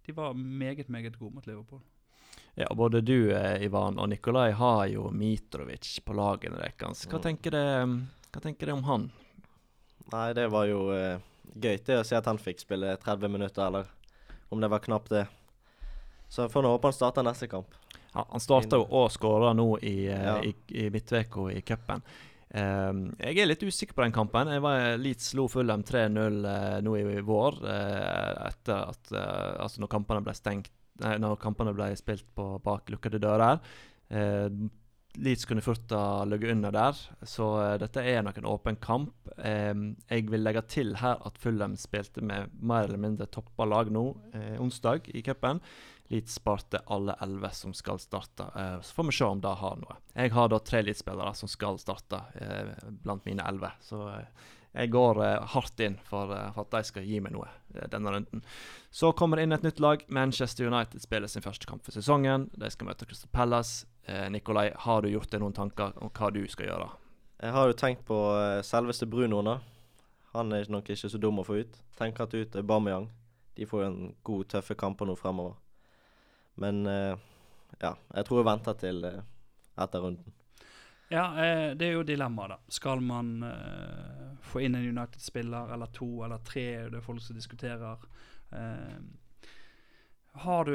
de 0.08 0.16
var 0.16 0.40
meget, 0.40 0.88
meget 0.92 1.20
gode 1.20 1.36
mot 1.36 1.50
Liverpool. 1.50 1.84
Ja, 2.56 2.70
både 2.78 3.02
du, 3.02 3.34
Ivan, 3.66 3.98
og 4.00 4.12
Nikolai 4.12 4.52
har 4.54 4.86
jo 4.92 5.08
Mitrovic 5.14 5.98
på 6.06 6.16
lagene 6.16 6.60
deres. 6.62 7.08
Hva, 7.10 7.18
mm. 7.18 7.94
hva 8.30 8.42
tenker 8.44 8.70
du 8.70 8.74
om 8.76 8.84
han? 8.86 9.08
Nei, 10.14 10.28
det 10.38 10.46
var 10.54 10.68
jo 10.70 10.84
gøy 10.94 11.80
det 11.86 11.98
å 11.98 12.06
se 12.06 12.18
at 12.18 12.30
han 12.30 12.42
fikk 12.42 12.62
spille 12.62 12.94
30 13.02 13.34
minutter, 13.34 13.66
eller 13.66 13.90
om 14.54 14.62
det 14.62 14.70
var 14.70 14.84
knapt 14.86 15.10
det. 15.16 15.24
Så 16.34 16.50
får 16.50 16.66
håpe 16.66 16.90
han 16.90 16.94
starter 16.94 17.26
neste 17.26 17.48
kamp. 17.48 17.76
Ja, 18.14 18.24
han 18.32 18.42
starta 18.42 18.80
jo 18.80 18.88
og 18.90 19.12
skåra 19.14 19.52
nå 19.54 19.68
i, 19.86 20.08
eh, 20.10 20.24
ja. 20.26 20.38
i, 20.42 20.54
i 20.82 20.90
midtveka 20.90 21.52
i 21.54 21.60
cupen. 21.62 22.02
Um, 22.54 23.04
jeg 23.22 23.38
er 23.42 23.50
litt 23.50 23.66
usikker 23.66 23.98
på 23.98 24.02
den 24.02 24.14
kampen. 24.14 24.50
Jeg 24.50 24.62
var 24.66 24.98
Leeds 25.02 25.32
slo 25.34 25.46
Fulham 25.50 25.86
3-0 25.86 26.40
uh, 26.46 26.80
nå 26.86 26.96
i, 26.98 27.04
vår. 27.26 27.60
Uh, 27.62 28.50
etter 28.50 28.82
at 28.82 29.14
uh, 29.14 29.62
Altså 29.62 29.82
når 29.82 29.94
kampene 29.94 30.26
ble 30.26 30.36
stengt 30.38 30.74
nei, 31.02 31.16
Når 31.22 31.38
kampene 31.42 31.74
ble 31.78 31.92
spilt 32.02 32.26
på 32.34 32.56
bak 32.66 32.90
lukkede 32.94 33.22
dører. 33.22 33.62
Leeds 35.14 35.46
kunne 35.46 35.62
fort 35.62 35.94
ha 35.94 36.26
ligget 36.26 36.56
under 36.56 36.74
der, 36.74 36.98
så 37.30 37.48
dette 37.78 38.02
er 38.02 38.24
nok 38.26 38.40
en 38.42 38.48
åpen 38.50 38.78
kamp. 38.82 39.14
Um, 39.38 39.92
jeg 40.10 40.26
vil 40.34 40.42
legge 40.42 40.66
til 40.66 40.96
her 40.98 41.22
at 41.30 41.38
Fulham 41.42 41.78
spilte 41.78 42.26
med 42.26 42.54
mer 42.58 42.88
eller 42.90 43.02
mindre 43.02 43.30
toppa 43.30 43.70
lag 43.70 43.94
nå 43.94 44.08
onsdag 44.62 45.10
i 45.14 45.22
cupen. 45.26 45.62
Leeds 46.12 46.36
sparte 46.40 46.82
alle 46.92 47.16
elleve 47.24 47.50
som 47.56 47.74
skal 47.74 48.00
starte. 48.00 48.50
Eh, 48.56 48.82
så 48.82 48.98
får 48.98 49.08
vi 49.10 49.16
se 49.20 49.30
om 49.30 49.42
det 49.42 49.54
har 49.62 49.78
noe. 49.80 50.00
Jeg 50.14 50.34
har 50.36 50.50
da 50.52 50.60
tre 50.60 50.84
Leeds-spillere 50.84 51.36
som 51.38 51.52
skal 51.52 51.80
starte 51.82 52.20
eh, 52.36 52.74
blant 53.06 53.26
mine 53.26 53.46
elleve. 53.48 53.72
Så 53.82 54.02
eh, 54.12 54.50
jeg 54.74 54.90
går 54.90 55.20
eh, 55.22 55.44
hardt 55.54 55.80
inn 55.86 56.00
for, 56.02 56.34
eh, 56.34 56.50
for, 56.56 56.66
at 56.66 56.74
de 56.74 56.88
skal 56.88 57.06
gi 57.06 57.20
meg 57.22 57.36
noe 57.36 57.46
eh, 57.76 57.86
denne 57.94 58.14
runden. 58.16 58.42
Så 58.90 59.12
kommer 59.18 59.38
det 59.38 59.46
inn 59.46 59.54
et 59.54 59.66
nytt 59.66 59.82
lag. 59.84 60.06
Manchester 60.08 60.66
United 60.66 61.02
spiller 61.04 61.30
sin 61.30 61.46
første 61.46 61.70
kamp 61.70 61.86
for 61.86 61.94
sesongen. 61.94 62.50
De 62.58 62.70
skal 62.74 62.90
møte 62.90 63.08
Crystal 63.10 63.32
Palace. 63.34 63.88
Nikolai, 64.04 64.74
har 64.84 65.00
du 65.00 65.08
gjort 65.08 65.32
deg 65.32 65.40
noen 65.40 65.54
tanker 65.56 65.94
om 66.04 66.10
hva 66.12 66.28
du 66.36 66.42
skal 66.52 66.68
gjøre? 66.68 66.90
Jeg 67.40 67.54
har 67.56 67.70
jo 67.70 67.76
tenkt 67.80 68.02
på 68.04 68.18
selveste 68.68 69.08
Bruno 69.08 69.40
nå. 69.40 69.54
Han 70.34 70.52
er 70.52 70.68
nok 70.68 70.92
ikke 70.92 71.08
så 71.08 71.22
dum 71.22 71.40
å 71.40 71.46
få 71.48 71.62
ut. 71.62 71.78
Tenk 71.96 72.20
at 72.20 72.36
ut 72.36 72.58
Aubameyang. 72.60 73.08
De 73.56 73.68
får 73.70 73.80
jo 73.80 73.88
en 73.88 74.12
god, 74.28 74.50
tøffe 74.52 74.76
kamper 74.76 75.08
nå 75.08 75.16
fremover. 75.16 75.56
Men 76.62 76.86
uh, 76.88 77.14
ja, 77.80 77.94
jeg 78.14 78.28
tror 78.28 78.42
jeg 78.42 78.48
venter 78.50 78.80
til 78.80 79.06
uh, 79.08 79.20
etter 79.84 80.04
runden. 80.06 80.40
Ja, 81.14 81.28
eh, 81.38 81.72
det 81.78 81.86
er 81.86 81.98
jo 82.00 82.06
dilemmaet, 82.08 82.56
da. 82.56 82.72
Skal 82.74 83.02
man 83.06 83.44
få 84.42 84.64
inn 84.66 84.74
en 84.80 84.88
United-spiller 84.88 85.74
eller 85.76 85.92
to 85.94 86.08
eller 86.26 86.40
tre? 86.42 86.64
Det 86.90 86.98
er 86.98 87.06
folk 87.06 87.22
som 87.22 87.38
diskuterer. 87.38 88.00
Har 90.36 90.66
du 90.66 90.74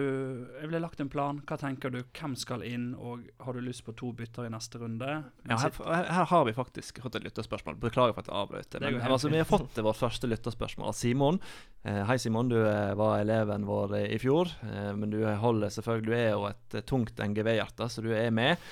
Jeg 0.60 0.68
ville 0.68 0.78
lagt 0.78 1.00
en 1.02 1.08
plan. 1.10 1.40
Hva 1.46 1.56
tenker 1.58 1.90
du? 1.90 1.98
Hvem 2.14 2.34
skal 2.38 2.62
inn? 2.62 2.92
Og 2.94 3.24
har 3.42 3.56
du 3.56 3.62
lyst 3.64 3.82
på 3.86 3.94
to 3.98 4.12
bytter 4.14 4.46
i 4.46 4.52
neste 4.54 4.78
runde? 4.78 5.08
Ja, 5.48 5.56
her, 5.58 5.72
her, 5.82 6.28
har 6.30 6.44
vi 6.46 6.54
faktisk 6.54 7.00
fått 7.02 7.18
et 7.18 7.26
lytterspørsmål. 7.26 7.80
Beklager 7.82 8.14
for 8.14 8.22
at 8.22 8.30
jeg 8.30 8.38
avbrøt. 8.38 8.78
Men 8.84 9.00
altså, 9.02 9.32
vi 9.32 9.40
har 9.42 9.48
fått 9.48 9.80
vårt 9.82 9.98
første 9.98 10.30
lytterspørsmål 10.30 10.92
av 10.92 10.94
Simon. 10.94 11.40
Eh, 11.82 12.04
hei, 12.06 12.18
Simon. 12.22 12.52
Du 12.52 12.60
eh, 12.60 12.94
var 12.98 13.18
eleven 13.24 13.66
vår 13.66 13.96
i 14.04 14.20
fjor. 14.22 14.54
Eh, 14.62 14.92
men 14.94 15.10
du 15.10 15.18
holder 15.26 15.74
selvfølgelig 15.74 16.06
Du 16.06 16.14
er 16.14 16.30
jo 16.30 16.46
et 16.52 16.78
eh, 16.78 16.86
tungt 16.86 17.18
NGV-hjerte, 17.18 17.90
så 17.90 18.06
du 18.06 18.12
er 18.14 18.30
med. 18.30 18.62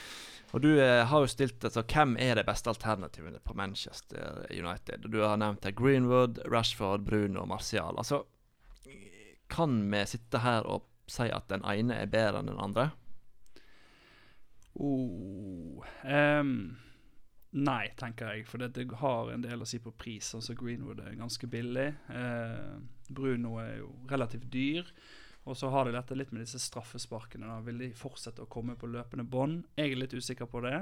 Og 0.55 0.63
du 0.63 0.71
eh, 0.79 1.03
har 1.03 1.25
jo 1.25 1.29
stilt 1.35 1.67
altså, 1.67 1.83
Hvem 1.83 2.15
er 2.23 2.39
det 2.39 2.47
beste 2.47 2.71
alternativene 2.71 3.43
på 3.43 3.59
Manchester 3.59 4.47
United? 4.55 5.11
Du 5.11 5.19
har 5.25 5.35
nevnt 5.43 5.67
Greenwood, 5.75 6.45
Rashford, 6.47 7.03
Bruno 7.11 7.43
og 7.43 7.51
Martial. 7.57 7.99
Altså 7.99 8.23
kan 9.53 9.79
vi 9.93 10.05
sitte 10.11 10.43
her 10.43 10.67
og 10.67 10.87
si 11.11 11.29
at 11.31 11.49
den 11.51 11.65
ene 11.67 12.01
er 12.03 12.11
bedre 12.11 12.43
enn 12.43 12.51
den 12.51 12.63
andre? 12.63 12.91
Oh, 14.77 15.85
um, 16.05 16.57
nei, 17.57 17.85
tenker 17.97 18.35
jeg. 18.35 18.47
For 18.51 18.61
det 18.61 18.89
har 19.01 19.31
en 19.33 19.45
del 19.45 19.63
å 19.63 19.69
si 19.69 19.81
på 19.83 19.95
pris. 19.97 20.35
Altså 20.37 20.57
Greenwood 20.59 21.01
er 21.05 21.17
ganske 21.17 21.49
billig. 21.51 21.89
Uh, 22.11 22.77
Bruno 23.09 23.57
er 23.63 23.79
jo 23.81 23.93
relativt 24.11 24.51
dyr. 24.53 24.91
Og 25.47 25.57
så 25.57 25.71
har 25.71 25.87
de 25.87 25.95
dette 25.95 26.19
litt 26.19 26.33
med 26.35 26.43
disse 26.43 26.61
straffesparkene. 26.61 27.49
Da. 27.49 27.63
Vil 27.65 27.81
de 27.87 27.93
fortsette 27.97 28.45
å 28.45 28.51
komme 28.51 28.77
på 28.77 28.91
løpende 28.91 29.25
bånd? 29.25 29.65
Jeg 29.79 29.95
er 29.95 30.03
litt 30.03 30.17
usikker 30.17 30.51
på 30.51 30.65
det. 30.67 30.81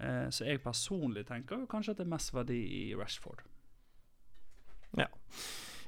Uh, 0.00 0.26
så 0.32 0.48
jeg 0.48 0.64
personlig 0.64 1.26
tenker 1.28 1.68
kanskje 1.70 1.94
at 1.94 2.00
det 2.00 2.08
er 2.08 2.14
mest 2.16 2.34
verdi 2.34 2.60
i 2.80 2.84
Rashford. 2.98 3.44
Ja. 4.98 5.06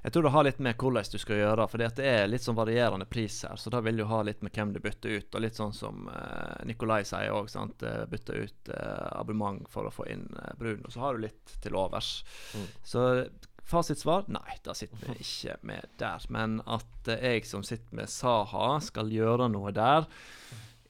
Jeg 0.02 0.12
tror 0.12 0.26
det 0.26 0.32
har 0.35 0.44
litt 0.44 0.59
med 0.59 0.75
hvordan 0.82 1.11
du 1.12 1.18
skal 1.23 1.38
gjøre, 1.38 1.66
for 1.71 1.78
det 1.78 2.02
er 2.02 2.25
litt 2.26 2.42
sånn 2.42 2.59
varierende 2.59 3.06
pris 3.06 3.37
her. 3.47 3.54
Så 3.61 3.71
da 3.71 3.78
vil 3.87 4.00
du 4.00 4.04
ha 4.11 4.18
litt 4.26 4.42
med 4.42 4.50
hvem 4.56 4.73
du 4.75 4.80
bytter 4.82 5.14
ut, 5.21 5.30
og 5.30 5.44
litt 5.44 5.59
sånn 5.59 5.75
som 5.76 6.09
uh, 6.11 6.59
Nikolai 6.66 7.04
sier 7.06 7.30
òg. 7.30 7.47
Uh, 7.54 8.02
bytte 8.11 8.35
ut 8.35 8.73
uh, 8.75 9.12
abonnement 9.21 9.62
for 9.71 9.87
å 9.87 9.94
få 9.94 10.09
inn 10.11 10.26
uh, 10.35 10.66
og 10.73 10.90
Så 10.90 11.04
har 11.04 11.14
du 11.14 11.23
litt 11.28 11.54
til 11.62 11.78
overs. 11.78 12.11
Mm. 12.59 12.66
Så 12.82 13.04
fasitsvar 13.73 14.26
nei, 14.32 14.59
da 14.66 14.75
sitter 14.75 14.99
vi 15.06 15.23
ikke 15.23 15.56
med 15.71 15.94
der. 16.02 16.26
Men 16.35 16.59
at 16.66 17.12
jeg 17.14 17.47
som 17.47 17.62
sitter 17.62 18.02
med 18.02 18.11
Saha, 18.11 18.80
skal 18.82 19.12
gjøre 19.12 19.47
noe 19.54 19.71
der, 19.76 20.11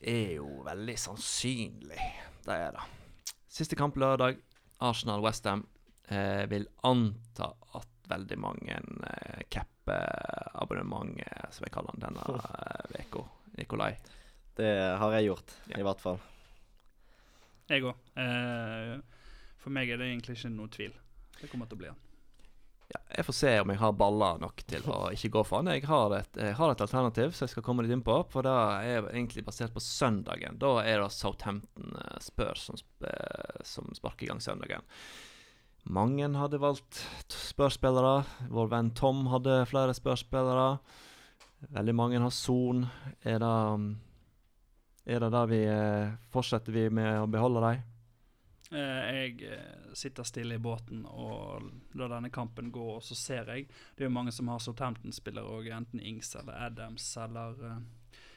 er 0.01 0.39
jo 0.39 0.49
veldig 0.65 0.97
sannsynlig. 0.99 2.01
Det 2.49 2.57
er 2.57 2.73
det. 2.79 2.89
Siste 3.53 3.77
kamp 3.77 4.01
lørdag. 4.01 4.41
Arsenal-Westham. 4.83 5.67
Jeg 6.09 6.49
vil 6.51 6.65
anta 6.85 7.53
at 7.77 7.92
veldig 8.11 8.39
mange 8.41 8.79
uh, 8.81 9.41
cap-abonnement, 9.53 11.15
uh, 11.21 11.47
som 11.55 11.67
jeg 11.67 11.75
kaller 11.75 11.97
den 11.97 12.07
denne 12.09 12.27
uka. 12.33 13.23
Uh, 13.23 13.39
Nikolai. 13.59 13.95
Det 14.57 14.71
har 15.01 15.17
jeg 15.17 15.31
gjort, 15.31 15.57
ja. 15.71 15.81
i 15.81 15.87
hvert 15.87 16.01
fall. 16.01 16.21
Jeg 17.71 17.85
òg. 17.89 18.07
Uh, 18.17 18.99
for 19.63 19.75
meg 19.75 19.93
er 19.93 20.01
det 20.01 20.11
egentlig 20.11 20.37
ikke 20.37 20.53
noe 20.53 20.73
tvil. 20.73 20.97
Det 21.39 21.51
kommer 21.51 21.71
til 21.71 21.79
å 21.79 21.83
bli 21.83 21.93
han. 21.93 22.01
Ja, 22.93 23.01
jeg 23.17 23.25
får 23.25 23.37
se 23.37 23.53
om 23.63 23.71
jeg 23.73 23.81
har 23.81 23.93
baller 23.97 24.41
nok 24.43 24.63
til 24.69 24.85
å 24.91 24.99
ikke 25.15 25.31
gå 25.37 25.43
for 25.49 25.63
han. 25.63 25.71
Jeg 25.73 25.87
har 25.89 26.13
et, 26.19 26.37
jeg 26.37 26.57
har 26.59 26.73
et 26.73 26.85
alternativ 26.85 27.33
som 27.33 27.47
jeg 27.47 27.55
skal 27.55 27.65
komme 27.65 27.85
litt 27.85 27.95
inn 27.95 28.05
på. 28.05 28.19
For 28.33 28.45
det 28.45 28.53
er 28.53 29.09
egentlig 29.15 29.47
basert 29.47 29.73
på 29.73 29.83
søndagen. 29.85 30.59
Da 30.61 30.75
er 30.83 31.01
det 31.01 31.13
Southampton 31.17 31.97
eh, 31.97 32.19
Spurs 32.25 32.67
som, 32.69 32.81
eh, 33.09 33.63
som 33.69 33.89
sparker 33.97 34.27
i 34.27 34.33
gang 34.33 34.43
søndagen. 34.45 34.85
Mange 35.91 36.29
hadde 36.39 36.61
valgt 36.63 37.01
Spurs-spillere. 37.33 38.23
Vår 38.55 38.69
venn 38.71 38.93
Tom 38.95 39.27
hadde 39.33 39.65
flere 39.67 39.95
Spurs-spillere. 39.97 40.77
Veldig 41.75 41.95
mange 41.95 42.21
har 42.23 42.31
Son. 42.31 42.87
Er 43.25 43.39
det 43.39 43.97
Er 45.05 45.19
det 45.19 45.33
der 45.33 45.47
vi 45.47 45.65
eh, 45.67 46.13
Fortsetter 46.31 46.73
vi 46.73 46.89
med 46.89 47.23
å 47.23 47.27
beholde 47.27 47.61
dem? 47.61 47.83
Eh, 48.71 49.15
jeg 49.15 49.43
eh, 49.43 49.95
sitter 49.95 50.23
stille 50.23 50.55
i 50.55 50.63
båten 50.63 51.03
og 51.05 51.67
lar 51.99 52.09
denne 52.09 52.31
kampen 52.31 52.71
gå, 52.71 52.85
og 52.97 53.03
så 53.03 53.15
ser 53.15 53.51
jeg 53.51 53.67
Det 53.67 54.05
er 54.05 54.09
jo 54.09 54.15
mange 54.15 54.33
som 54.33 54.49
har 54.49 54.63
Southampton-spillere 54.63 55.45
òg, 55.45 55.67
enten 55.75 56.01
Ings 56.01 56.37
eller 56.37 56.55
Adams 56.55 57.17
eller 57.17 57.83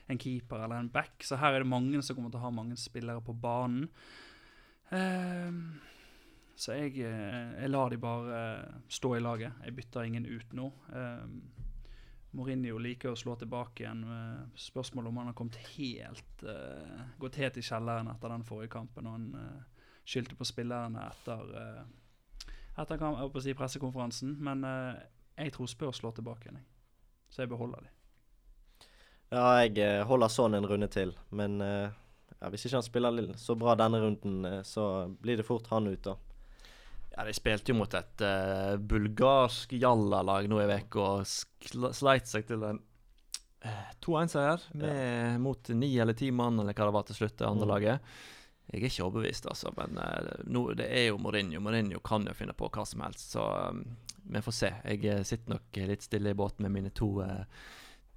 en 0.08 0.18
keeper 0.18 0.64
eller 0.64 0.80
en 0.80 0.90
back. 0.90 1.24
Så 1.24 1.38
her 1.38 1.54
er 1.54 1.60
det 1.60 1.70
mange 1.70 2.02
som 2.02 2.16
kommer 2.16 2.34
til 2.34 2.42
å 2.42 2.48
ha 2.48 2.54
mange 2.54 2.78
spillere 2.78 3.22
på 3.22 3.34
banen. 3.34 3.90
Eh, 4.90 5.54
så 6.56 6.78
jeg, 6.78 6.98
eh, 7.04 7.54
jeg 7.62 7.72
lar 7.72 7.92
de 7.92 8.00
bare 8.00 8.40
eh, 8.40 8.76
stå 8.88 9.16
i 9.18 9.22
laget. 9.24 9.62
Jeg 9.66 9.76
bytter 9.76 10.08
ingen 10.08 10.26
ut 10.26 10.54
nå. 10.56 10.70
Eh, 10.96 11.26
Mourinho 12.36 12.80
liker 12.84 13.14
å 13.14 13.20
slå 13.20 13.36
tilbake 13.40 13.84
igjen. 13.84 14.06
med 14.08 14.60
Spørsmålet 14.60 15.10
om 15.12 15.20
han 15.22 15.32
har 15.32 15.38
kommet 15.38 15.60
helt 15.76 16.44
eh, 16.44 17.02
gått 17.20 17.40
helt 17.40 17.60
i 17.60 17.64
kjelleren 17.64 18.12
etter 18.12 18.32
den 18.32 18.48
forrige 18.48 18.74
kampen. 18.76 19.08
og 19.08 19.18
han 19.18 19.28
eh, 19.40 19.90
skyldte 20.06 20.38
på 20.38 20.46
spillerne 20.46 21.02
etter, 21.10 21.54
etter 22.78 23.00
kamp, 23.02 23.40
si 23.42 23.56
pressekonferansen. 23.58 24.36
Men 24.40 24.64
eh, 24.64 25.04
jeg 25.38 25.56
tror 25.56 25.68
Spurs 25.68 26.00
slår 26.00 26.16
tilbake 26.20 26.48
igjen, 26.50 26.64
så 27.30 27.44
jeg 27.44 27.52
beholder 27.52 27.84
de. 27.84 27.92
Ja, 29.34 29.46
jeg 29.64 29.80
eh, 29.82 30.04
holder 30.08 30.32
sånn 30.32 30.56
en 30.56 30.68
runde 30.70 30.88
til, 30.92 31.12
men 31.36 31.58
eh, 31.64 31.90
ja, 32.38 32.50
hvis 32.52 32.68
ikke 32.68 32.78
han 32.78 32.86
spiller 32.86 33.34
så 33.42 33.56
bra 33.60 33.74
denne 33.80 34.00
runden, 34.04 34.46
eh, 34.48 34.62
så 34.68 35.08
blir 35.22 35.40
det 35.40 35.48
fort 35.48 35.68
han 35.74 35.90
ut, 35.90 36.04
da. 36.06 36.16
Ja, 37.16 37.24
De 37.24 37.34
spilte 37.34 37.72
jo 37.72 37.78
mot 37.80 37.94
et 37.96 38.24
uh, 38.26 38.76
bulgarsk 38.78 39.72
jallalag 39.80 40.50
nå 40.52 40.60
i 40.62 40.68
uka 40.68 41.10
og 41.22 41.94
sleit 41.96 42.28
seg 42.28 42.48
til 42.50 42.64
en 42.68 42.82
uh, 43.64 43.92
2-1-seier 44.04 44.66
ja. 44.82 45.38
mot 45.42 45.70
ni 45.72 45.94
eller 45.98 46.18
ti 46.18 46.32
mann, 46.36 46.60
eller 46.60 46.76
hva 46.76 46.90
det 46.90 46.98
var 46.98 47.08
til 47.08 47.22
slutt, 47.22 47.38
det 47.40 47.48
andre 47.48 47.66
Mm. 47.66 47.72
laget. 47.72 48.18
Jeg 48.66 48.82
er 48.82 48.88
ikke 48.90 49.06
overbevist, 49.06 49.46
altså, 49.48 49.72
men 49.78 50.00
uh, 50.02 50.44
no, 50.50 50.68
det 50.74 50.90
er 50.90 51.08
jo 51.12 51.20
Mourinho. 51.22 51.62
Mourinho 51.62 52.00
kan 52.04 52.26
jo 52.28 52.34
finne 52.34 52.54
på 52.58 52.68
hva 52.74 52.86
som 52.90 53.04
helst, 53.06 53.32
så 53.38 53.46
um, 53.70 53.84
vi 54.26 54.42
får 54.42 54.52
se. 54.52 54.72
Jeg 54.86 55.06
eh, 55.06 55.24
sitter 55.24 55.54
nok 55.54 55.78
litt 55.86 56.06
stille 56.06 56.32
i 56.34 56.38
båten 56.38 56.66
med 56.66 56.74
mine 56.74 56.90
to, 56.90 57.10
eh, 57.22 57.44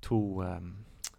to 0.00 0.40
um, 0.40 0.70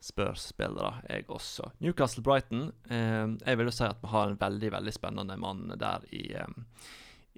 Spurs-spillere, 0.02 1.04
jeg 1.10 1.28
også. 1.30 1.72
Newcastle-Brighton. 1.84 2.72
Eh, 2.90 3.28
jeg 3.46 3.60
vil 3.60 3.70
jo 3.70 3.76
si 3.76 3.86
at 3.86 4.02
vi 4.02 4.10
har 4.10 4.32
en 4.32 4.40
veldig, 4.42 4.72
veldig 4.80 4.94
spennende 4.96 5.38
mann 5.38 5.68
der 5.78 6.06
i 6.10 6.24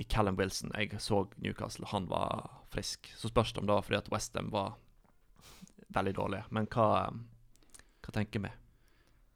i 0.02 0.04
Callum 0.04 0.40
Wilson. 0.40 0.72
Jeg 0.74 0.98
så 1.02 1.28
Newcastle, 1.38 1.86
han 1.92 2.08
var 2.10 2.50
frisk. 2.74 3.12
Så 3.18 3.30
spørs 3.30 3.54
det 3.54 3.62
om 3.62 3.70
det 3.70 3.76
var 3.78 3.86
fordi 3.86 4.00
at 4.00 4.10
Westham 4.10 4.50
var 4.54 4.74
veldig 5.94 6.16
dårlige. 6.18 6.48
Men 6.50 6.70
hva, 6.74 6.88
hva 8.02 8.16
tenker 8.16 8.42
vi? 8.48 8.52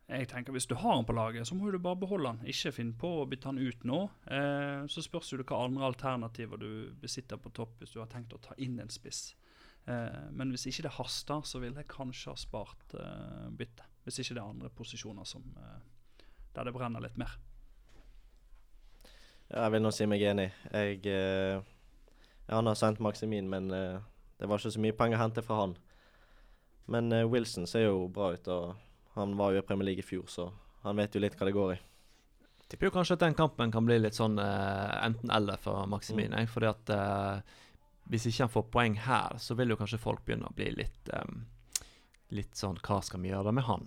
Jeg 0.05 0.27
tenker 0.29 0.53
Hvis 0.53 0.67
du 0.69 0.75
har 0.77 0.99
han 0.99 1.05
på 1.05 1.15
laget, 1.17 1.47
så 1.47 1.55
må 1.57 1.71
du 1.71 1.79
bare 1.81 1.97
beholde 2.01 2.33
han. 2.33 2.41
Ikke 2.49 2.73
finn 2.73 2.93
på 2.97 3.09
å 3.21 3.29
bytte 3.29 3.49
han 3.49 3.61
ut 3.61 3.85
nå. 3.85 4.01
Eh, 4.25 4.85
så 4.89 5.05
spørs 5.05 5.33
det 5.33 5.47
hva 5.49 5.63
andre 5.65 5.87
alternativer 5.89 6.61
du 6.61 6.69
besitter 7.01 7.41
på 7.41 7.53
topp 7.53 7.81
hvis 7.81 7.95
du 7.95 8.01
har 8.01 8.09
tenkt 8.09 8.33
å 8.33 8.41
ta 8.41 8.57
inn 8.61 8.77
en 8.81 8.93
spiss. 8.93 9.33
Eh, 9.85 10.21
men 10.33 10.53
hvis 10.53 10.67
ikke 10.69 10.87
det 10.87 10.95
haster, 10.97 11.41
så 11.45 11.61
ville 11.61 11.81
jeg 11.81 11.93
kanskje 11.93 12.33
ha 12.33 12.41
spart 12.41 12.97
eh, 13.01 13.49
byttet. 13.53 13.85
Hvis 14.05 14.21
ikke 14.21 14.37
det 14.37 14.43
er 14.43 14.53
andre 14.53 14.69
posisjoner 14.73 15.29
som, 15.29 15.45
eh, 15.61 16.23
der 16.53 16.69
det 16.69 16.73
brenner 16.77 17.05
litt 17.05 17.17
mer. 17.21 17.37
Jeg 19.49 19.71
vil 19.71 19.83
nå 19.85 19.91
si 19.93 20.07
meg 20.09 20.23
enig. 20.25 20.49
Jeg 20.73 21.01
eh, 21.11 21.61
Han 22.49 22.69
har 22.69 22.77
sendt 22.79 23.01
Maximin, 23.03 23.49
men 23.49 23.71
eh, 23.73 23.97
det 24.39 24.49
var 24.49 24.59
ikke 24.59 24.73
så 24.75 24.83
mye 24.83 24.97
penger 24.97 25.19
å 25.19 25.23
hente 25.23 25.43
fra 25.45 25.61
han. 25.63 25.75
Men 26.91 27.11
eh, 27.13 27.25
Wilson 27.29 27.67
ser 27.69 27.87
jo 27.87 28.07
bra 28.13 28.33
ut, 28.33 28.47
og 28.47 28.75
han 29.15 29.35
var 29.37 29.53
jo 29.53 29.61
i 29.61 29.65
Premier 29.65 29.91
League 29.91 30.03
i 30.03 30.07
fjor, 30.07 30.25
så 30.29 30.49
han 30.85 30.97
vet 30.99 31.15
jo 31.15 31.21
litt 31.23 31.37
hva 31.37 31.47
det 31.47 31.55
går 31.55 31.75
i. 31.75 31.77
Tipper 32.69 32.89
jo 32.89 32.95
kanskje 32.95 33.15
at 33.17 33.23
den 33.27 33.37
kampen 33.37 33.71
kan 33.73 33.85
bli 33.85 33.99
litt 34.01 34.17
sånn 34.17 34.39
eh, 34.41 34.93
enten-eller 35.05 35.61
for 35.61 35.85
Maximin. 35.89 36.33
Mm. 36.33 36.49
fordi 36.49 36.69
at 36.71 36.93
eh, 36.93 37.57
hvis 38.09 38.27
ikke 38.29 38.45
han 38.45 38.53
får 38.53 38.69
poeng 38.73 38.95
her, 39.05 39.37
så 39.41 39.57
vil 39.57 39.73
jo 39.73 39.77
kanskje 39.79 40.01
folk 40.01 40.25
begynne 40.25 40.49
å 40.49 40.55
bli 40.57 40.71
litt 40.81 41.13
eh, 41.13 41.35
Litt 42.33 42.57
sånn 42.57 42.79
Hva 42.81 43.03
skal 43.05 43.21
vi 43.21 43.29
gjøre 43.29 43.51
med 43.53 43.67
han? 43.67 43.83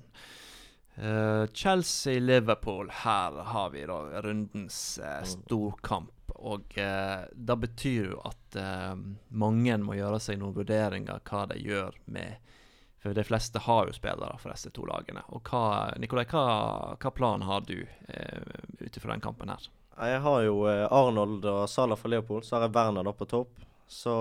Eh, 0.98 1.46
Chelsea-Liverpool. 1.52 2.90
Her 2.90 3.32
har 3.44 3.70
vi 3.70 3.84
da 3.86 3.98
rundens 4.22 4.98
eh, 4.98 5.18
Mm. 5.18 5.24
storkamp. 5.24 6.10
Og 6.34 6.78
eh, 6.78 7.24
det 7.34 7.56
betyr 7.56 8.10
jo 8.12 8.20
at 8.24 8.56
eh, 8.56 8.94
mange 9.30 9.76
må 9.82 9.94
gjøre 9.98 10.20
seg 10.20 10.38
noen 10.38 10.54
vurderinger 10.54 11.20
hva 11.24 11.46
de 11.50 11.58
gjør 11.62 11.94
med 12.06 12.36
For 12.98 13.14
de 13.14 13.22
fleste 13.22 13.58
har 13.62 13.86
jo 13.86 13.92
spillere 13.94 14.38
for 14.42 14.50
disse 14.50 14.70
to 14.74 14.82
lagene. 14.86 15.22
Og 15.30 15.42
hva, 15.46 15.94
Nikolai, 16.02 16.24
hva, 16.26 16.96
hva 16.98 17.10
plan 17.14 17.42
har 17.46 17.60
du 17.62 17.76
eh, 18.08 18.42
ut 18.80 18.96
ifra 18.98 19.12
den 19.14 19.22
kampen 19.22 19.48
her? 19.54 19.68
Jeg 20.02 20.18
har 20.24 20.42
jo 20.42 20.64
eh, 20.66 20.82
Arnold 20.90 21.46
og 21.46 21.68
Salah 21.70 21.96
fra 21.98 22.10
Leopold, 22.10 22.42
så 22.44 22.56
har 22.58 22.66
jeg 22.66 22.74
Werner 22.74 23.06
da 23.06 23.12
på 23.14 23.26
topp. 23.30 23.62
Så 23.86 24.12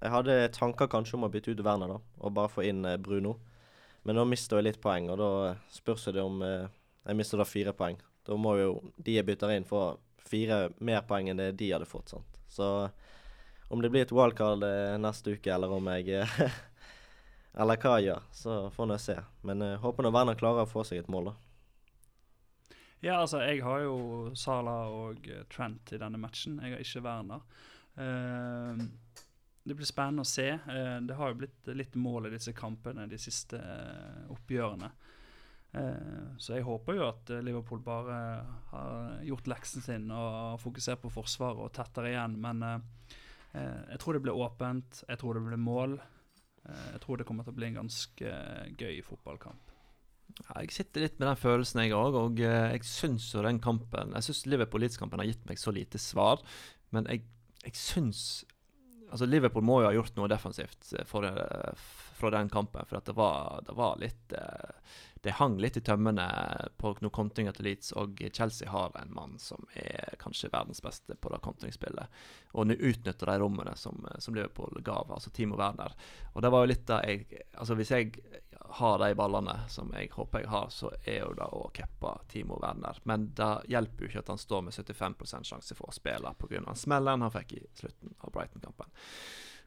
jeg 0.00 0.10
hadde 0.10 0.38
tanker 0.56 0.88
kanskje 0.90 1.18
om 1.20 1.28
å 1.28 1.30
bytte 1.32 1.52
ut 1.52 1.60
Werner 1.64 1.92
da, 1.92 1.98
og 2.24 2.32
bare 2.34 2.48
få 2.50 2.64
inn 2.64 2.80
Bruno. 3.04 3.36
Men 4.02 4.18
nå 4.18 4.24
mister 4.30 4.58
jeg 4.58 4.66
litt 4.66 4.80
poeng, 4.82 5.10
og 5.12 5.20
da 5.20 5.30
spørs 5.70 6.08
det 6.10 6.22
om 6.22 6.42
eh, 6.42 6.66
Jeg 7.06 7.18
mister 7.18 7.38
da 7.38 7.46
fire 7.46 7.74
poeng. 7.74 7.98
Da 8.26 8.36
må 8.38 8.56
jo 8.58 8.74
de 8.96 9.16
jeg 9.16 9.26
bytter 9.26 9.54
inn, 9.56 9.66
få 9.66 9.96
fire 10.22 10.68
mer 10.78 11.02
poeng 11.06 11.30
enn 11.30 11.40
det 11.40 11.52
de 11.58 11.72
hadde 11.72 11.88
fått. 11.88 12.14
sant? 12.14 12.38
Så 12.48 12.66
om 13.72 13.82
det 13.82 13.90
blir 13.90 14.04
et 14.06 14.12
wildcard 14.14 14.62
eh, 14.66 14.98
neste 15.02 15.34
uke, 15.34 15.50
eller 15.54 15.72
om 15.72 15.88
jeg 15.96 16.22
eh, 16.22 16.36
Eller 17.62 17.76
hva 17.76 17.98
jeg 18.00 18.06
gjør, 18.08 18.28
så 18.32 18.52
får 18.72 18.86
vi 18.94 18.98
se. 19.02 19.16
Men 19.44 19.60
jeg 19.60 19.80
håper 19.82 20.06
nå 20.06 20.12
Werner 20.14 20.38
klarer 20.40 20.64
å 20.64 20.70
få 20.70 20.86
seg 20.88 21.02
et 21.02 21.10
mål, 21.12 21.32
da. 21.32 21.34
Ja, 23.02 23.16
altså, 23.18 23.40
jeg 23.42 23.64
har 23.66 23.80
jo 23.82 24.30
Salah 24.38 24.86
og 24.94 25.26
eh, 25.26 25.42
Trent 25.50 25.90
i 25.90 25.98
denne 25.98 26.20
matchen. 26.22 26.60
Jeg 26.62 26.76
har 26.76 26.84
ikke 26.84 27.02
Werner. 27.02 27.42
Eh, 27.98 28.84
det 29.62 29.76
blir 29.78 29.86
spennende 29.86 30.24
å 30.24 30.28
se. 30.28 30.48
Eh, 30.50 30.98
det 31.06 31.16
har 31.18 31.30
jo 31.30 31.40
blitt 31.42 31.72
litt 31.76 31.96
mål 31.98 32.28
i 32.28 32.34
disse 32.34 32.54
kampene, 32.56 33.06
de 33.10 33.18
siste 33.20 33.58
eh, 33.58 34.22
oppgjørene. 34.34 34.90
Eh, 35.78 36.30
så 36.42 36.56
jeg 36.56 36.66
håper 36.66 36.98
jo 36.98 37.06
at 37.06 37.34
Liverpool 37.46 37.82
bare 37.84 38.16
har 38.72 39.20
gjort 39.26 39.50
leksen 39.54 39.84
sin 39.84 40.10
og 40.10 40.58
fokusert 40.62 41.04
på 41.04 41.12
forsvaret 41.14 41.62
og 41.62 41.74
tettere 41.76 42.12
igjen. 42.12 42.38
Men 42.42 42.64
jeg 43.52 44.00
tror 44.00 44.16
det 44.16 44.22
blir 44.24 44.38
åpent. 44.40 45.04
Jeg 45.08 45.20
tror 45.20 45.36
det 45.36 45.44
blir 45.44 45.60
mål. 45.60 45.98
Jeg 46.64 47.02
tror 47.04 47.20
det 47.20 47.26
kommer 47.28 47.44
til 47.44 47.52
å 47.52 47.58
bli 47.58 47.68
en 47.68 47.82
ganske 47.82 48.32
gøy 48.80 49.02
fotballkamp. 49.04 49.70
Ja, 50.32 50.62
jeg 50.62 50.72
sitter 50.72 51.04
litt 51.04 51.18
med 51.20 51.28
den 51.28 51.36
følelsen, 51.36 51.82
jeg 51.84 51.94
òg. 51.94 52.16
Og 52.16 52.40
jeg 52.40 52.86
syns 52.88 53.26
jo 53.34 53.44
den 53.44 53.60
kampen 53.62 54.14
Jeg 54.16 54.26
syns 54.26 54.46
Liverpool-Leeds-kampen 54.48 55.20
har 55.20 55.28
gitt 55.28 55.44
meg 55.48 55.60
så 55.60 55.74
lite 55.74 56.00
svar. 56.00 56.40
Men 56.96 57.06
jeg, 57.12 57.26
jeg 57.66 57.76
syns 57.76 58.24
Altså, 59.12 59.28
Liverpool 59.28 59.64
må 59.66 59.82
jo 59.82 59.90
ha 59.90 59.94
gjort 59.94 60.16
noe 60.16 60.30
defensivt 60.32 60.94
eh, 60.96 61.04
for, 61.08 61.28
eh, 61.28 61.88
fra 62.22 62.30
den 62.30 62.48
kampen. 62.48 62.86
For 62.86 63.02
det 63.04 63.12
var, 63.12 63.62
det 63.66 63.72
var 63.72 63.98
litt 63.98 64.32
eh, 64.32 64.70
Det 65.22 65.30
hang 65.38 65.58
litt 65.58 65.76
i 65.76 65.80
tømmene 65.80 66.24
på 66.78 66.94
noen 67.00 67.14
kontringer 67.14 67.54
til 67.54 67.68
Leeds. 67.68 67.92
Og 67.98 68.22
Chelsea 68.32 68.70
har 68.70 68.94
en 68.98 69.14
mann 69.14 69.36
som 69.38 69.66
er 69.74 70.14
kanskje 70.22 70.50
verdens 70.52 70.82
beste 70.82 71.14
på 71.14 71.30
det 71.34 71.42
kontringsspillet. 71.42 72.22
Og 72.52 72.66
nå 72.66 72.78
utnytter 72.78 73.30
de 73.30 73.36
rommene 73.42 73.74
som, 73.76 74.06
som 74.18 74.34
Liverpool 74.34 74.82
gav, 74.82 75.10
altså 75.10 75.30
Timo 75.30 75.58
Werner. 75.58 75.94
Og 76.32 76.42
det 76.42 76.50
var 76.54 76.64
jo 76.64 76.72
litt 76.72 76.86
da 76.90 77.02
jeg 77.06 77.26
Altså, 77.52 77.74
hvis 77.78 77.90
jeg 77.92 78.14
har 78.78 78.98
de 78.98 79.14
ballene 79.14 79.54
som 79.68 79.90
jeg 79.94 80.08
håper 80.14 80.42
jeg 80.42 80.48
har, 80.48 80.70
så 80.72 80.90
er 81.04 81.18
jo 81.20 81.34
det 81.36 81.46
å 81.52 81.66
cappe 81.76 82.12
Timo 82.32 82.58
Werner. 82.62 82.98
Men 83.04 83.28
det 83.36 83.50
hjelper 83.68 84.06
jo 84.06 84.10
ikke 84.10 84.22
at 84.22 84.32
han 84.32 84.40
står 84.40 84.62
med 84.66 84.74
75% 84.74 85.50
sjanse 85.50 85.76
for 85.76 85.90
å 85.90 85.96
spille 85.96 86.34
pga. 86.38 86.74
smellen 86.74 87.26
han 87.26 87.34
fikk 87.34 87.56
i 87.58 87.64
slutten 87.78 88.14
av 88.18 88.32
Brighton-kampen. 88.32 88.94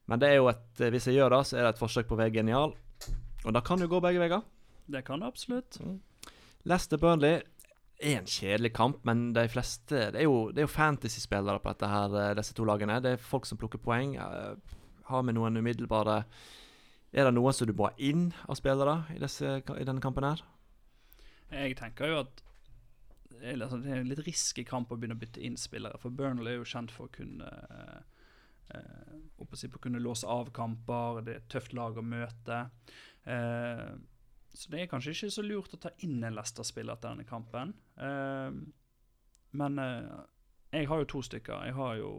Men 0.07 0.21
det 0.21 0.29
er 0.29 0.35
jo 0.39 0.49
et, 0.51 0.65
eh, 0.81 0.91
hvis 0.93 1.07
jeg 1.09 1.17
gjør 1.17 1.33
det, 1.33 1.41
så 1.49 1.57
er 1.57 1.65
det 1.65 1.73
et 1.75 1.81
forsøk 1.81 2.07
på 2.09 2.15
å 2.17 2.21
være 2.21 2.33
genial. 2.35 2.75
Og 3.45 3.53
det 3.53 3.63
kan 3.65 3.81
jo 3.81 3.87
gå 3.89 4.01
begge 4.01 4.21
veier. 4.21 4.43
Det 4.89 5.01
kan 5.05 5.21
det 5.21 5.27
absolutt. 5.31 5.79
Leicester 6.65 6.97
Burnley 7.01 7.41
er 8.01 8.19
en 8.19 8.27
kjedelig 8.29 8.73
kamp, 8.75 8.99
men 9.07 9.31
de 9.33 9.47
fleste 9.49 10.11
Det 10.11 10.19
er 10.19 10.25
jo, 10.27 10.51
det 10.51 10.61
er 10.61 10.67
jo 10.67 10.73
fantasy-spillere 10.73 11.61
på 11.63 11.71
dette 11.73 11.89
her, 11.89 12.15
eh, 12.21 12.33
disse 12.37 12.53
to 12.53 12.65
lagene. 12.65 13.01
Det 13.01 13.13
er 13.15 13.21
folk 13.21 13.45
som 13.45 13.57
plukker 13.57 13.81
poeng. 13.81 14.15
Eh, 14.17 14.55
Har 15.05 15.21
vi 15.23 15.33
noen 15.33 15.57
umiddelbare 15.57 16.25
Er 17.13 17.23
det 17.23 17.33
noen 17.33 17.53
som 17.53 17.67
du 17.67 17.73
må 17.73 17.85
ha 17.87 17.93
inn 17.97 18.33
av 18.49 18.55
spillere 18.57 19.05
i, 19.15 19.19
disse, 19.19 19.45
i 19.45 19.85
denne 19.85 20.01
kampen 20.01 20.23
her? 20.23 20.41
Jeg 21.51 21.77
tenker 21.77 22.07
jo 22.07 22.19
at 22.25 22.41
det 23.29 23.53
er, 23.53 23.61
altså, 23.61 23.77
det 23.81 23.91
er 23.91 24.01
en 24.01 24.09
litt 24.09 24.25
risky 24.25 24.65
kamp 24.65 24.91
å 24.91 24.97
begynne 24.97 25.15
å 25.15 25.21
bytte 25.21 25.39
inn 25.39 25.55
spillere, 25.55 25.97
for 26.01 26.09
Burnley 26.09 26.53
er 26.53 26.57
jo 26.57 26.67
kjent 26.67 26.91
for 26.91 27.07
å 27.07 27.13
kunne 27.13 27.47
å 29.55 29.59
si 29.59 29.69
på 29.71 29.79
å 29.79 29.85
kunne 29.87 30.01
låse 30.03 30.27
av 30.27 30.51
kamper. 30.55 31.21
Det 31.23 31.33
er 31.33 31.41
et 31.41 31.49
tøft 31.51 31.75
lag 31.77 31.97
å 31.97 32.03
møte. 32.05 32.59
Eh, 33.23 33.91
så 34.55 34.71
det 34.71 34.81
er 34.81 34.91
kanskje 34.91 35.15
ikke 35.15 35.33
så 35.35 35.43
lurt 35.43 35.75
å 35.75 35.81
ta 35.81 35.91
inn 36.07 36.23
en 36.23 36.35
Leicester-spiller 36.35 36.99
til 36.99 37.11
denne 37.11 37.27
kampen. 37.27 37.73
Eh, 37.99 38.51
men 39.55 39.81
eh, 39.81 40.13
jeg 40.75 40.89
har 40.91 41.01
jo 41.01 41.09
to 41.15 41.23
stykker. 41.25 41.65
Jeg 41.67 41.75
har 41.77 41.97
jo 41.99 42.11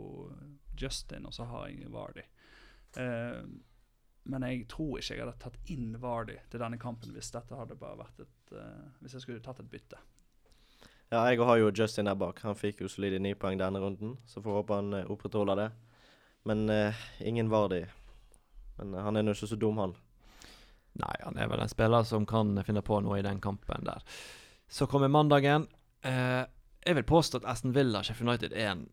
Justin, 0.76 1.28
og 1.28 1.34
så 1.36 1.48
har 1.48 1.70
jeg 1.70 1.92
Vardy. 1.92 2.26
Eh, 3.00 3.40
men 4.26 4.42
jeg 4.48 4.66
tror 4.72 4.98
ikke 4.98 5.14
jeg 5.14 5.22
hadde 5.22 5.38
tatt 5.38 5.72
inn 5.72 5.94
Vardy 6.02 6.36
til 6.50 6.62
denne 6.62 6.80
kampen 6.82 7.12
hvis 7.14 7.30
dette 7.34 7.54
hadde 7.54 7.76
bare 7.78 8.00
vært 8.00 8.24
et 8.24 8.54
eh, 8.58 8.86
Hvis 9.02 9.14
jeg 9.14 9.22
skulle 9.26 9.44
tatt 9.44 9.60
et 9.62 9.70
bytte. 9.70 10.00
Ja, 11.12 11.20
jeg 11.30 11.38
har 11.38 11.60
jo 11.60 11.70
Justin 11.70 12.08
der 12.08 12.18
bak. 12.18 12.40
Han 12.42 12.58
fikk 12.58 12.80
jo 12.82 12.90
solide 12.90 13.20
ni 13.22 13.36
poeng 13.38 13.60
denne 13.60 13.78
runden, 13.78 14.16
så 14.26 14.42
får 14.42 14.60
håpe 14.60 14.80
han 14.80 14.96
eh, 14.98 15.10
opprettholder 15.12 15.60
det. 15.60 15.68
Men 16.46 16.68
eh, 16.70 17.06
ingen 17.26 17.50
Vardy. 17.50 17.84
Men 18.78 18.94
eh, 18.94 19.02
han 19.02 19.16
er 19.18 19.26
nå 19.26 19.34
ikke 19.34 19.50
så 19.50 19.58
dum, 19.60 19.80
han. 19.82 19.96
Nei, 20.96 21.14
han 21.20 21.36
er 21.36 21.48
vel 21.50 21.60
en 21.60 21.72
spiller 21.72 22.06
som 22.08 22.26
kan 22.28 22.54
finne 22.64 22.84
på 22.86 23.00
noe 23.04 23.18
i 23.20 23.24
den 23.26 23.40
kampen 23.44 23.84
der. 23.84 24.04
Så 24.68 24.88
kommer 24.90 25.12
mandagen. 25.12 25.66
Eh, 26.06 26.44
jeg 26.86 26.98
vil 27.00 27.08
påstå 27.08 27.42
at 27.42 27.48
Aston 27.50 27.74
Villa 27.76 28.02
Sheffield 28.06 28.30
United 28.30 28.54
er 28.54 28.70
en 28.70 28.86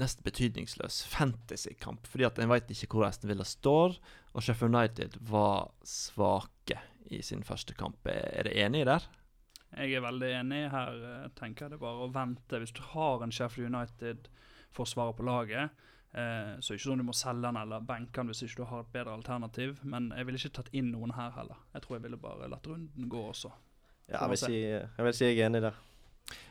nesten 0.00 0.26
betydningsløs 0.26 1.04
fantasy-kamp. 1.10 2.06
Fordi 2.10 2.26
at 2.28 2.38
en 2.42 2.52
vet 2.52 2.70
ikke 2.74 2.98
hvor 2.98 3.08
Aston 3.08 3.30
Villa 3.30 3.46
står, 3.48 3.98
og 4.34 4.42
Sheffield 4.44 4.74
United 4.74 5.18
var 5.30 5.70
svake 5.86 6.78
i 7.10 7.22
sin 7.22 7.44
første 7.46 7.76
kamp. 7.78 8.06
Er 8.06 8.28
er 8.32 8.48
dere 8.48 8.66
enig 8.66 8.84
der? 8.86 9.06
Jeg 9.74 9.96
er 9.96 10.04
veldig 10.04 10.30
enig. 10.40 10.60
Her 10.70 11.00
eh, 11.10 11.30
tenker 11.38 11.66
jeg 11.66 11.74
det 11.74 11.82
bare 11.82 12.06
å 12.06 12.12
vente. 12.12 12.60
Hvis 12.60 12.74
du 12.76 12.82
har 12.92 13.22
en 13.22 13.32
Sheffield 13.34 13.74
United-forsvarer 13.74 15.16
på 15.18 15.26
laget, 15.26 15.84
eh, 16.14 16.54
så 16.60 16.74
ikke 16.74 16.86
sånn 16.86 17.02
du 17.02 17.08
må 17.08 17.14
selge 17.16 17.46
den 17.46 17.60
eller 17.60 17.86
benke 17.86 18.16
den 18.20 18.32
hvis 18.32 18.44
ikke 18.46 18.62
du 18.62 18.68
har 18.70 18.84
et 18.84 18.92
bedre 18.94 19.14
alternativ. 19.18 19.78
Men 19.82 20.10
jeg 20.16 20.28
ville 20.28 20.40
ikke 20.40 20.56
tatt 20.60 20.72
inn 20.72 20.92
noen 20.94 21.14
her 21.18 21.34
heller. 21.38 21.62
Jeg 21.74 21.86
tror 21.86 21.98
jeg 21.98 22.06
ville 22.08 22.20
bare 22.20 22.50
latt 22.52 22.68
runden 22.70 23.08
gå 23.10 23.24
også. 23.30 23.52
Ja, 24.08 24.20
jeg 24.20 24.34
vil, 24.34 24.42
si, 24.42 24.60
jeg 24.68 25.06
vil 25.06 25.16
si 25.16 25.30
jeg 25.30 25.40
er 25.40 25.48
enig 25.48 25.64
der. 25.64 25.80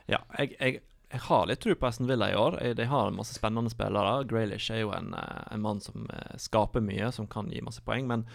Ja, 0.09 0.19
jeg, 0.39 0.55
jeg, 0.59 0.81
jeg 1.13 1.21
har 1.27 1.45
litt 1.45 1.61
tro 1.61 1.75
på 1.77 1.85
Aston 1.85 2.09
Villa 2.09 2.31
i 2.31 2.35
år. 2.35 2.57
De 2.73 2.85
har 2.89 3.07
en 3.07 3.17
masse 3.19 3.35
spennende 3.37 3.69
spillere. 3.69 4.23
Graylish 4.29 4.73
er 4.73 4.81
jo 4.81 4.93
en, 4.97 5.11
eh, 5.13 5.43
en 5.53 5.61
mann 5.61 5.81
som 5.81 6.07
eh, 6.09 6.37
skaper 6.41 6.81
mye, 6.81 7.11
som 7.13 7.27
kan 7.29 7.51
gi 7.53 7.61
masse 7.61 7.83
poeng. 7.85 8.07
Men, 8.09 8.25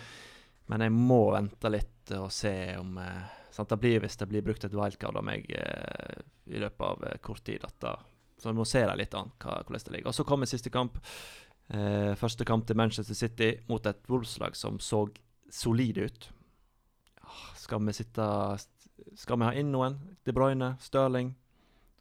men 0.70 0.87
jeg 0.87 0.94
må 0.94 1.25
vente 1.35 1.73
litt 1.75 2.12
og 2.14 2.30
se 2.32 2.54
om 2.78 3.00
eh, 3.02 3.25
sant, 3.50 3.73
det 3.73 3.80
blir, 3.82 3.99
Hvis 4.04 4.16
det 4.20 4.30
blir 4.30 4.47
brukt 4.47 4.64
et 4.64 4.78
wildcard 4.78 5.18
av 5.18 5.26
meg 5.26 5.50
i 5.50 6.62
løpet 6.62 6.87
av 6.87 7.02
kort 7.20 7.42
tid, 7.44 7.66
at 7.66 7.90
så 8.38 8.50
jeg 8.50 8.59
må 8.59 8.66
se 8.68 8.85
det 8.87 8.97
litt 9.00 9.14
an 9.18 9.33
hva, 9.42 9.59
hvordan 9.64 9.85
det 9.85 9.95
ligger. 9.97 10.11
Og 10.12 10.14
Så 10.14 10.25
kommer 10.25 10.47
siste 10.47 10.71
kamp. 10.71 10.99
Eh, 11.68 12.14
første 12.16 12.45
kamp 12.49 12.66
til 12.66 12.76
Manchester 12.76 13.14
City 13.14 13.50
mot 13.68 13.85
et 13.87 14.00
Wolves-lag 14.09 14.57
som 14.57 14.78
så 14.78 15.04
solid 15.50 15.99
ut. 15.99 16.28
Ah, 17.25 17.54
Skal 17.57 17.85
vi 17.85 17.92
sitte 17.92 18.25
Skal 19.16 19.38
vi 19.38 19.45
ha 19.45 19.52
inn 19.52 19.73
noen? 19.73 19.99
De 20.25 20.33
Bruyne, 20.33 20.76
Stirling. 20.80 21.35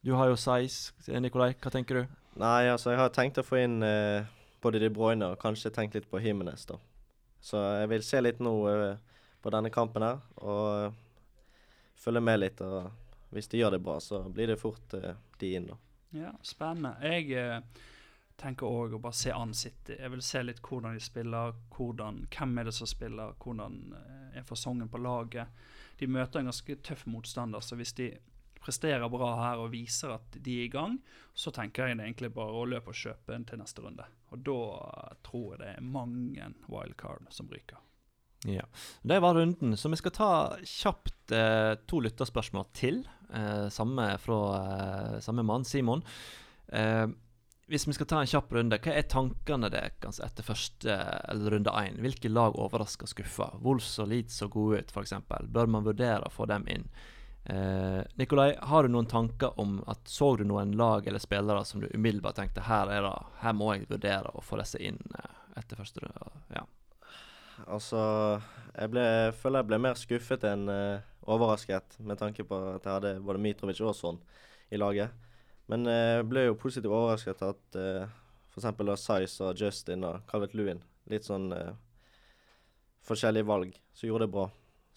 Du 0.03 0.13
har 0.15 0.29
jo 0.29 0.35
Size. 0.35 0.93
Nikolai, 1.19 1.53
hva 1.61 1.71
tenker 1.73 1.95
du? 2.01 2.15
Nei, 2.37 2.67
altså, 2.69 2.91
jeg 2.93 2.99
har 3.01 3.09
tenkt 3.09 3.39
å 3.41 3.45
få 3.45 3.57
inn 3.63 3.81
eh, 3.83 4.25
både 4.61 4.79
De 4.79 4.89
Bruyne 4.93 5.31
og 5.33 5.39
kanskje 5.41 5.71
tenkt 5.73 5.97
litt 5.97 6.09
på 6.09 6.21
Himenes, 6.21 6.65
da. 6.69 6.77
Så 7.41 7.59
jeg 7.81 7.89
vil 7.91 8.05
se 8.05 8.21
litt 8.21 8.39
nå 8.43 8.53
eh, 8.69 9.17
på 9.41 9.53
denne 9.53 9.71
kampen 9.73 10.05
her, 10.05 10.21
og 10.41 10.85
eh, 10.85 10.95
følge 11.97 12.21
med 12.23 12.41
litt. 12.41 12.61
Og 12.61 13.33
hvis 13.33 13.49
de 13.51 13.61
gjør 13.61 13.75
det 13.77 13.83
bra, 13.85 13.97
så 14.03 14.21
blir 14.29 14.51
det 14.51 14.59
fort 14.61 14.95
eh, 14.97 15.17
de 15.41 15.53
inn, 15.57 15.67
da. 15.71 15.77
Ja, 16.15 16.31
spennende. 16.41 16.95
Jeg 17.03 17.31
eh, 17.35 17.83
tenker 18.39 18.69
òg 18.69 18.95
å 18.95 19.01
bare 19.01 19.17
se 19.17 19.33
an 19.33 19.53
City. 19.57 19.97
Jeg 19.97 20.13
vil 20.13 20.23
se 20.23 20.43
litt 20.45 20.61
hvordan 20.63 20.95
de 20.95 21.03
spiller, 21.03 21.57
hvordan, 21.75 22.23
hvem 22.31 22.61
er 22.61 22.69
det 22.69 22.75
som 22.77 22.89
spiller, 22.89 23.35
hvordan 23.43 23.77
eh, 23.97 24.39
er 24.39 24.47
fasongen 24.47 24.91
på 24.91 25.01
laget. 25.03 25.51
De 25.99 26.07
møter 26.07 26.39
en 26.39 26.51
ganske 26.51 26.79
tøff 26.85 27.05
motstander, 27.09 27.63
så 27.63 27.75
hvis 27.79 27.95
de 27.97 28.11
presterer 28.61 29.09
bra 29.09 29.31
her 29.39 29.61
og 29.63 29.71
viser 29.71 30.15
at 30.15 30.39
de 30.43 30.59
er 30.59 30.67
i 30.67 30.71
gang, 30.71 30.97
så 31.37 31.53
tenker 31.55 31.87
jeg 31.87 31.97
egentlig 31.97 32.33
bare 32.35 32.55
å 32.55 32.65
løpe 32.67 32.91
og 32.91 32.99
kjøpe 32.99 33.35
en 33.35 33.45
til 33.47 33.61
neste 33.61 33.83
runde. 33.83 34.07
Og 34.31 34.41
da 34.43 34.61
tror 35.25 35.53
jeg 35.53 35.61
det 35.63 35.73
er 35.75 35.91
mange 35.97 36.49
wildcard 36.67 37.29
som 37.33 37.49
ryker. 37.51 37.79
Ja. 38.45 38.65
Det 39.01 39.19
var 39.23 39.35
runden, 39.35 39.77
så 39.77 39.89
vi 39.89 39.97
skal 39.97 40.13
ta 40.13 40.31
kjapt 40.61 41.33
eh, 41.33 41.73
to 41.89 42.01
lytterspørsmål 42.05 42.67
til. 42.77 43.01
Eh, 43.33 43.69
samme 43.73 44.11
fra 44.21 44.41
eh, 44.57 45.15
samme 45.25 45.45
mann, 45.47 45.65
Simon. 45.65 46.03
Eh, 46.67 47.07
hvis 47.67 47.87
vi 47.87 47.97
skal 47.97 48.07
ta 48.07 48.21
en 48.21 48.29
kjapp 48.29 48.53
runde, 48.55 48.79
hva 48.79 48.93
er 48.95 49.09
tankene 49.11 49.67
deres 49.73 50.21
etter 50.23 50.45
første 50.45 50.93
eller 51.27 51.57
runde 51.57 51.73
én? 51.75 51.99
Hvilke 51.99 52.31
lag 52.31 52.55
overrasker 52.55 53.09
og 53.09 53.11
skuffer? 53.11 53.57
Wolves 53.63 53.97
og 53.99 54.07
Leeds 54.13 54.37
så 54.39 54.47
gode 54.51 54.79
ut, 54.79 54.93
f.eks. 54.93 55.17
Bør 55.27 55.73
man 55.73 55.87
vurdere 55.87 56.29
å 56.29 56.31
få 56.31 56.47
dem 56.47 56.63
inn? 56.71 56.87
Eh, 57.43 57.99
Nikolai, 58.15 58.53
har 58.61 58.83
du 58.83 58.91
noen 58.91 59.07
tanker 59.07 59.59
om 59.59 59.81
at 59.87 60.07
så 60.07 60.33
du 60.35 60.45
noen 60.47 60.71
lag 60.79 61.07
eller 61.07 61.19
spillere 61.19 61.65
som 61.65 61.83
du 61.83 61.89
umiddelbart 61.93 62.39
tenkte 62.39 62.63
her, 62.67 62.91
er 62.91 63.03
det, 63.03 63.13
her 63.43 63.55
må 63.55 63.73
jeg 63.73 63.87
vurdere 63.91 64.31
å 64.35 64.43
få 64.43 64.59
disse 64.59 64.79
inn 64.83 64.99
eh, 65.15 65.37
etter 65.59 65.79
første 65.79 66.03
runde? 66.03 66.31
Ja. 66.55 66.63
Altså, 67.65 67.99
jeg 68.77 68.91
ble, 68.93 69.05
føler 69.33 69.63
jeg 69.63 69.69
ble 69.71 69.79
mer 69.81 69.97
skuffet 69.99 70.43
enn 70.47 70.67
uh, 70.69 70.99
overrasket, 71.27 71.97
med 71.99 72.19
tanke 72.21 72.45
på 72.47 72.59
at 72.75 72.85
jeg 72.85 72.93
hadde 72.93 73.15
både 73.25 73.41
Mitrovic 73.41 73.81
og 73.81 73.95
sånn 73.97 74.19
i 74.71 74.77
laget. 74.79 75.11
Men 75.67 75.85
jeg 75.89 76.17
jeg 76.17 76.29
ble 76.29 76.45
jo 76.45 76.59
positivt 76.59 76.93
overrasket 76.93 77.41
at 77.47 77.79
uh, 77.79 78.07
f.eks. 78.53 79.01
Size 79.01 79.43
og 79.43 79.57
Justin 79.59 80.05
og 80.07 80.21
Calvet 80.29 80.53
Lewin 80.55 80.83
Litt 81.11 81.27
sånn 81.27 81.51
uh, 81.55 81.73
forskjellige 83.07 83.47
valg 83.47 83.75
som 83.93 84.09
gjorde 84.09 84.27
det 84.27 84.33
bra. 84.33 84.47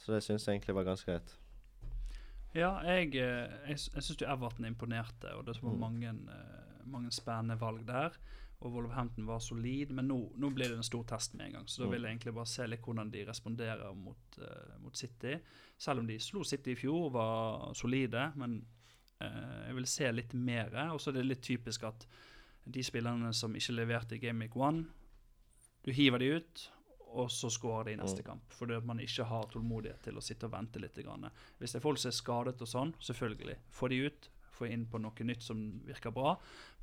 Så 0.00 0.14
det 0.14 0.22
syns 0.24 0.46
jeg 0.46 0.56
egentlig 0.58 0.74
var 0.74 0.88
ganske 0.88 1.06
greit. 1.12 1.36
Ja, 2.54 2.72
jeg, 2.82 3.12
eh, 3.14 3.52
jeg, 3.68 3.78
jeg 3.94 4.02
syns 4.02 4.24
Everton 4.26 4.66
imponerte, 4.66 5.30
og 5.38 5.44
det 5.46 5.54
var 5.62 5.70
Mm. 5.70 5.78
mange, 5.78 6.08
eh, 6.08 6.69
mange 6.86 7.10
spennende 7.10 7.58
valg 7.60 7.86
der. 7.86 8.16
Og 8.60 8.72
Wolverhampton 8.74 9.24
var 9.26 9.38
solid, 9.40 9.90
men 9.90 10.06
nå, 10.08 10.18
nå 10.36 10.50
blir 10.52 10.68
det 10.68 10.76
en 10.76 10.82
stor 10.84 11.04
test 11.08 11.34
med 11.34 11.46
en 11.46 11.52
gang. 11.52 11.66
Så 11.66 11.80
da 11.82 11.86
Mm. 11.86 11.92
vil 11.92 12.02
jeg 12.02 12.10
egentlig 12.12 12.34
bare 12.34 12.46
se 12.46 12.66
litt 12.66 12.82
hvordan 12.82 13.10
de 13.10 13.24
responderer 13.24 13.94
mot, 13.96 14.38
uh, 14.38 14.78
mot 14.82 14.96
City. 14.96 15.38
Selv 15.78 16.00
om 16.00 16.06
de 16.06 16.18
slo 16.18 16.44
City 16.44 16.70
i 16.72 16.74
fjor, 16.76 17.10
var 17.10 17.72
solide, 17.74 18.32
men 18.36 18.66
uh, 19.22 19.64
jeg 19.66 19.74
vil 19.74 19.86
se 19.86 20.12
litt 20.12 20.34
mer. 20.34 20.68
Og 20.92 21.00
så 21.00 21.08
er 21.08 21.12
det 21.14 21.26
litt 21.26 21.42
typisk 21.42 21.84
at 21.84 22.06
de 22.70 22.82
spillerne 22.82 23.32
som 23.34 23.54
ikke 23.56 23.72
leverte 23.72 24.14
i 24.14 24.18
Game 24.18 24.38
Week 24.44 24.54
1, 24.54 24.84
du 25.82 25.90
hiver 25.92 26.18
de 26.18 26.28
ut, 26.36 26.70
og 27.14 27.30
så 27.30 27.48
skårer 27.50 27.84
de 27.84 27.92
i 27.92 27.96
neste 27.96 28.20
Mm. 28.20 28.24
kamp. 28.26 28.52
Fordi 28.52 28.76
at 28.76 28.84
man 28.84 28.98
ikke 29.00 29.24
har 29.24 29.44
tålmodighet 29.50 30.02
til 30.02 30.14
å 30.14 30.20
sitte 30.22 30.44
og 30.44 30.52
vente 30.52 30.78
litt. 30.78 30.94
Hvis 31.58 31.72
det 31.72 31.76
er 31.76 31.80
folk 31.80 31.98
som 31.98 32.10
er 32.10 32.12
skadet 32.12 32.60
og 32.60 32.68
sånn, 32.68 32.92
selvfølgelig. 33.00 33.56
Få 33.70 33.88
de 33.88 34.04
ut. 34.06 34.28
Få 34.60 34.68
inn 34.68 34.84
på 34.90 35.00
noe 35.00 35.24
nytt 35.24 35.44
som 35.44 35.60
virker 35.88 36.12
bra. 36.12 36.34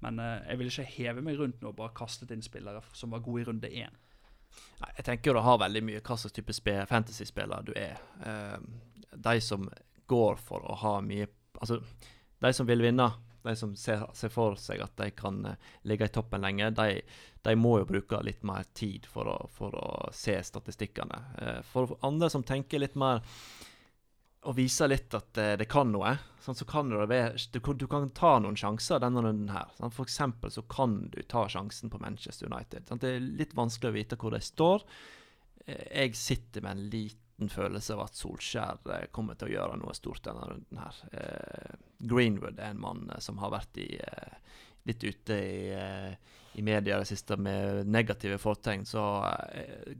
Men 0.01 0.17
eh, 0.21 0.49
jeg 0.49 0.59
vil 0.59 0.71
ikke 0.71 0.89
heve 0.95 1.23
meg 1.25 1.37
rundt 1.37 1.61
nå 1.61 1.71
og 1.71 1.77
bare 1.77 1.93
kastet 1.97 2.33
inn 2.33 2.45
spillere 2.45 2.81
som 2.97 3.13
var 3.13 3.21
gode 3.25 3.43
i 3.43 3.47
runde 3.51 3.69
én. 3.69 4.01
Jeg 4.97 5.05
tenker 5.05 5.37
det 5.37 5.45
har 5.45 5.61
veldig 5.61 5.83
mye 5.85 6.01
hva 6.01 6.17
slags 6.17 6.33
type 6.33 6.77
fantasy-spiller 6.89 7.67
du 7.67 7.73
er. 7.77 8.01
Eh, 8.25 8.57
de 9.13 9.37
som 9.43 9.69
går 10.09 10.41
for 10.41 10.65
å 10.65 10.79
ha 10.85 10.99
mye 11.05 11.29
Altså, 11.57 11.79
de 12.37 12.49
som 12.53 12.67
vil 12.69 12.83
vinne, 12.85 13.05
de 13.41 13.53
som 13.57 13.71
ser, 13.73 14.03
ser 14.13 14.29
for 14.29 14.59
seg 14.61 14.83
at 14.83 14.91
de 14.99 15.07
kan 15.17 15.39
eh, 15.49 15.55
ligge 15.89 16.05
i 16.05 16.11
toppen 16.13 16.43
lenge, 16.45 16.67
de, 16.77 16.99
de 17.47 17.55
må 17.57 17.79
jo 17.79 17.87
bruke 17.89 18.19
litt 18.21 18.43
mer 18.45 18.67
tid 18.77 19.07
for 19.09 19.25
å, 19.25 19.37
for 19.49 19.73
å 19.73 19.87
se 20.13 20.35
statistikkene. 20.45 21.17
For 21.65 21.95
andre 22.05 22.29
som 22.29 22.45
tenker 22.45 22.83
litt 22.83 22.93
mer 22.93 23.23
og 24.45 24.55
viser 24.57 24.91
litt 24.91 25.13
at 25.17 25.37
eh, 25.41 25.55
det 25.59 25.67
kan 25.71 25.89
noe, 25.91 26.13
sånn, 26.43 26.55
så 26.55 26.65
kan 26.69 26.91
det 26.93 27.19
du, 27.51 27.59
du 27.73 27.87
kan 27.89 28.09
ta 28.15 28.37
noen 28.39 28.57
sjanser 28.59 29.01
denne 29.03 29.23
runden 29.25 29.49
her. 29.51 29.71
Sånn, 29.79 29.93
For 29.95 30.07
eksempel 30.07 30.53
så 30.53 30.63
kan 30.69 30.99
du 31.13 31.19
ta 31.27 31.47
sjansen 31.51 31.91
på 31.91 31.99
Manchester 32.03 32.47
United. 32.51 32.87
Sånn, 32.87 33.01
Det 33.03 33.15
er 33.15 33.25
litt 33.41 33.55
vanskelig 33.57 33.91
å 33.91 33.97
vite 33.97 34.19
hvor 34.21 34.35
de 34.35 34.41
står. 34.43 34.85
Eh, 35.65 35.87
Jeg 36.03 36.15
sitter 36.15 36.63
med 36.63 36.77
en 36.77 36.89
liten 36.93 37.51
følelse 37.53 37.93
av 37.97 38.05
at 38.07 38.17
Solskjær 38.17 38.79
eh, 38.93 39.07
kommer 39.11 39.35
til 39.35 39.49
å 39.49 39.55
gjøre 39.57 39.81
noe 39.81 39.97
stort 39.97 40.23
denne 40.29 40.47
runden 40.47 40.79
her. 40.81 41.01
Greenwood 41.99 42.59
er 42.61 42.71
en 42.71 42.81
mann 42.81 43.07
som 43.19 43.41
har 43.43 43.51
vært 43.57 43.77
i, 43.83 43.89
litt 44.87 45.03
ute 45.03 45.35
i, 45.37 45.57
i 46.57 46.63
media 46.65 46.95
i 46.95 47.03
det 47.03 47.09
siste 47.09 47.37
med 47.37 47.85
negative 47.85 48.39
fortegn. 48.41 48.85
Så 48.85 49.01
eh, 49.53 49.93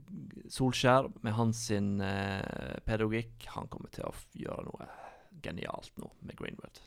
Solskjær, 0.50 1.06
med 1.22 1.36
hans 1.36 1.60
sin 1.70 2.00
eh, 2.02 2.78
pedagogikk, 2.86 3.46
han 3.54 3.68
kommer 3.70 3.92
til 3.94 4.08
å 4.08 4.14
gjøre 4.34 4.66
noe 4.66 4.88
genialt 5.44 5.94
nå 6.02 6.10
med 6.26 6.38
Greenwood. 6.40 6.80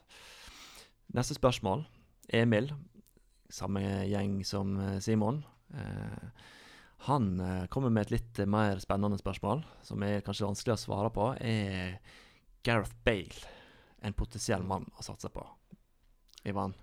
Neste 1.16 1.38
spørsmål. 1.38 1.86
Emil, 2.36 2.68
samme 3.52 3.86
gjeng 4.10 4.42
som 4.48 4.76
eh, 4.80 5.00
Simon. 5.04 5.40
Han 7.08 7.28
kommer 7.72 7.90
med 7.96 8.10
et 8.10 8.12
litt 8.18 8.40
mer 8.52 8.82
spennende 8.84 9.16
spørsmål, 9.18 9.64
som 9.88 10.04
er 10.04 10.20
kanskje 10.26 10.50
vanskelig 10.50 10.76
å 10.76 10.82
svare 10.82 11.14
på. 11.16 11.30
Er 11.40 11.96
Gareth 12.68 12.92
Bale 13.08 13.56
en 14.04 14.18
potensiell 14.20 14.68
mann 14.68 14.84
å 15.00 15.06
satse 15.08 15.32
på? 15.32 15.46
Ivan? 16.44 16.76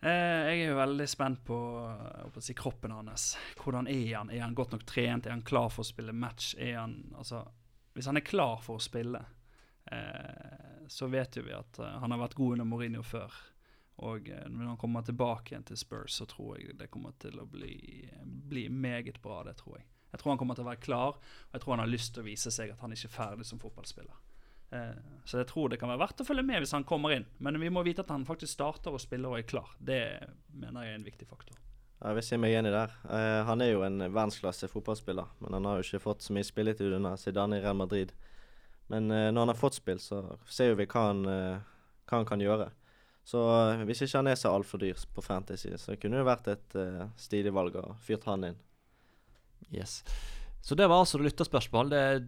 Eh, 0.00 0.10
jeg 0.46 0.60
er 0.62 0.68
jo 0.70 0.78
veldig 0.78 1.06
spent 1.10 1.40
på, 1.46 1.56
eh, 1.90 2.28
på 2.30 2.42
si, 2.42 2.54
kroppen 2.54 2.94
hans. 2.94 3.32
Hvordan 3.58 3.88
er 3.90 4.16
han? 4.16 4.30
Er 4.30 4.44
han 4.44 4.54
godt 4.54 4.76
nok 4.76 4.84
trent? 4.86 5.26
Er 5.26 5.34
han 5.34 5.42
klar 5.42 5.72
for 5.74 5.82
å 5.82 5.88
spille 5.88 6.14
match? 6.14 6.54
Han, 6.58 7.12
altså, 7.18 7.42
hvis 7.94 8.06
han 8.06 8.16
er 8.16 8.26
klar 8.26 8.62
for 8.62 8.78
å 8.78 8.84
spille, 8.84 9.24
eh, 9.90 10.86
så 10.88 11.10
vet 11.10 11.36
jo 11.36 11.42
vi 11.42 11.52
at 11.52 11.78
eh, 11.82 11.98
han 11.98 12.14
har 12.14 12.22
vært 12.22 12.38
god 12.38 12.52
under 12.52 12.64
Mourinho 12.70 13.02
før. 13.02 13.34
Og 13.98 14.28
når 14.30 14.66
han 14.68 14.76
kommer 14.78 15.02
tilbake 15.02 15.50
igjen 15.50 15.64
til 15.66 15.76
Spurs, 15.76 16.14
så 16.20 16.26
tror 16.30 16.60
jeg 16.60 16.76
det 16.78 16.86
kommer 16.86 17.16
til 17.18 17.40
å 17.42 17.48
bli, 17.50 18.06
bli 18.22 18.68
meget 18.70 19.18
bra. 19.22 19.40
Det 19.42 19.56
tror 19.58 19.80
jeg. 19.80 19.88
Jeg 20.12 20.20
tror 20.20 20.30
han 20.30 20.38
kommer 20.38 20.54
til 20.54 20.62
å 20.62 20.68
være 20.68 20.84
klar, 20.84 21.18
og 21.18 21.56
jeg 21.56 21.64
tror 21.64 21.74
han 21.74 21.82
har 21.82 21.90
lyst 21.90 22.14
til 22.14 22.22
å 22.22 22.28
vise 22.28 22.52
seg 22.54 22.70
at 22.70 22.84
han 22.84 22.94
ikke 22.94 23.10
er 23.10 23.16
ferdig 23.16 23.48
som 23.48 23.58
fotballspiller. 23.58 24.14
Eh, 24.70 24.96
så 25.24 25.40
jeg 25.40 25.48
tror 25.48 25.70
det 25.72 25.78
kan 25.80 25.90
være 25.92 26.02
verdt 26.02 26.20
å 26.20 26.26
følge 26.28 26.44
med 26.44 26.62
hvis 26.62 26.74
han 26.76 26.86
kommer 26.88 27.14
inn. 27.14 27.26
Men 27.44 27.58
vi 27.60 27.70
må 27.72 27.84
vite 27.86 28.04
at 28.04 28.12
han 28.12 28.26
faktisk 28.28 28.52
starter 28.52 28.94
og 28.94 29.02
spiller 29.02 29.32
og 29.32 29.40
er 29.40 29.48
klar. 29.48 29.72
Det 29.78 30.00
mener 30.52 30.84
jeg 30.84 30.94
er 30.94 31.00
en 31.00 31.08
viktig 31.08 31.28
faktor. 31.28 31.58
Jeg 31.98 32.14
vil 32.14 32.24
si 32.24 32.38
meg 32.38 32.54
enig 32.54 32.70
der. 32.70 32.92
Uh, 33.10 33.42
han 33.48 33.62
er 33.64 33.72
jo 33.72 33.82
en 33.82 33.98
verdensklasse 34.04 34.68
fotballspiller, 34.70 35.32
men 35.42 35.56
han 35.56 35.66
har 35.66 35.78
jo 35.78 35.86
ikke 35.86 36.04
fått 36.04 36.22
så 36.22 36.36
mye 36.36 36.46
spilletid 36.46 36.94
under 36.94 37.18
Zidane 37.18 37.58
i 37.58 37.64
Real 37.64 37.78
Madrid. 37.80 38.12
Men 38.92 39.10
uh, 39.10 39.32
når 39.32 39.40
han 39.40 39.50
har 39.50 39.58
fått 39.58 39.80
spill, 39.80 39.98
så 39.98 40.22
ser 40.46 40.76
vi 40.78 40.86
hva 40.86 41.08
han, 41.08 41.24
hva 41.26 42.20
han 42.20 42.28
kan 42.28 42.44
gjøre. 42.44 42.70
Så 43.28 43.42
hvis 43.84 44.06
ikke 44.06 44.22
han 44.22 44.30
er 44.30 44.38
så 44.40 44.54
altfor 44.54 44.80
dyr 44.80 45.00
på 45.12 45.20
Fantasy, 45.20 45.74
så 45.76 45.98
kunne 46.00 46.22
det 46.22 46.28
vært 46.30 46.46
et 46.48 46.76
stilig 47.20 47.50
valg 47.52 47.74
å 47.76 47.82
fyrt 48.00 48.24
han 48.24 48.46
inn. 48.48 48.62
Yes. 49.68 49.98
Så 50.64 50.78
det 50.78 50.86
var 50.88 51.02
altså 51.02 51.20
lytterspørsmål. 51.20 51.90
Det 51.92 51.98
er 51.98 52.22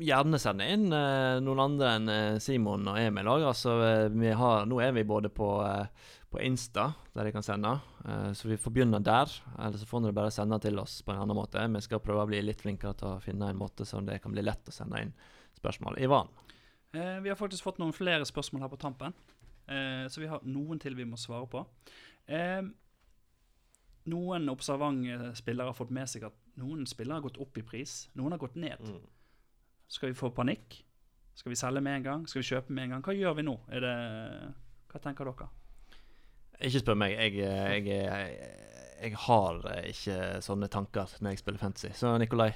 gjerne 0.00 0.38
sende 0.40 0.66
inn 0.72 0.92
eh, 0.94 1.38
noen 1.44 1.62
andre 1.66 1.92
enn 1.96 2.10
eh, 2.12 2.40
Simon 2.42 2.88
og 2.92 2.98
Emil 3.00 3.28
òg. 3.28 3.44
Altså, 3.50 3.76
eh, 3.84 4.34
har, 4.38 4.66
nå 4.68 4.80
er 4.82 4.92
vi 4.96 5.04
både 5.08 5.30
på, 5.32 5.48
på 6.32 6.42
Insta, 6.44 6.88
der 7.12 7.28
de 7.28 7.34
kan 7.34 7.44
sende, 7.44 7.74
så 8.34 8.48
vi 8.48 8.58
får 8.58 8.72
begynne 8.74 9.02
der. 9.04 9.30
Eller 9.58 9.78
så 9.78 9.88
får 9.88 10.06
dere 10.06 10.16
bare 10.16 10.34
sende 10.34 10.58
til 10.62 10.80
oss 10.80 11.00
på 11.04 11.14
en 11.14 11.22
annen 11.22 11.36
måte. 11.38 11.62
Vi 11.76 11.84
skal 11.84 12.02
prøve 12.04 12.24
å 12.24 12.30
bli 12.30 12.40
litt 12.44 12.62
flinkere 12.64 12.96
til 12.98 13.10
å 13.10 13.22
finne 13.22 13.50
en 13.52 13.60
måte 13.60 13.86
som 13.88 14.06
det 14.06 14.20
kan 14.24 14.34
bli 14.34 14.44
lett 14.44 14.68
å 14.68 14.74
sende 14.74 15.02
inn 15.04 15.12
spørsmål. 15.58 16.00
Ivan? 16.02 16.32
Eh, 16.96 17.18
vi 17.24 17.32
har 17.32 17.38
faktisk 17.38 17.68
fått 17.68 17.80
noen 17.82 17.96
flere 17.96 18.26
spørsmål 18.28 18.66
her 18.66 18.72
på 18.72 18.80
tampen, 18.80 19.18
så 19.72 20.20
vi 20.20 20.26
har 20.28 20.42
noen 20.44 20.80
til 20.82 20.96
vi 20.98 21.06
må 21.08 21.16
svare 21.16 21.46
på. 21.48 21.60
noen 24.10 24.48
observante 24.50 25.30
spillere 25.38 25.70
har 25.70 25.76
fått 25.78 25.94
med 25.94 26.10
seg 26.10 26.26
at 26.26 26.34
noen 26.58 26.82
spillere 26.90 27.20
har 27.20 27.24
gått 27.24 27.38
opp 27.40 27.56
i 27.56 27.62
pris, 27.62 28.08
noen 28.18 28.34
har 28.34 28.42
gått 28.42 28.58
ned. 28.58 28.82
Mm. 28.82 29.21
Skal 29.92 30.12
vi 30.12 30.16
få 30.16 30.30
panikk? 30.32 30.78
Skal 31.36 31.52
vi 31.52 31.56
selge 31.56 31.80
med 31.84 31.98
en 31.98 32.04
gang? 32.06 32.28
Skal 32.28 32.40
vi 32.40 32.48
kjøpe 32.48 32.72
med 32.72 32.86
en 32.86 32.94
gang? 32.94 33.02
Hva 33.04 33.12
gjør 33.16 33.34
vi 33.36 33.44
nå? 33.44 33.56
Det, 33.68 33.96
hva 34.92 35.00
tenker 35.04 35.28
dere? 35.28 35.48
Ikke 36.62 36.80
spør 36.80 36.96
meg. 37.02 37.16
Jeg, 37.16 37.34
jeg, 37.42 37.86
jeg, 37.88 38.36
jeg, 39.02 39.16
har 39.26 39.58
ikke 39.82 40.18
sånne 40.44 40.68
tanker 40.72 41.12
når 41.20 41.34
jeg 41.34 41.42
spiller 41.42 41.60
fantasy. 41.60 41.90
Så 41.98 42.12
Nikolai? 42.22 42.52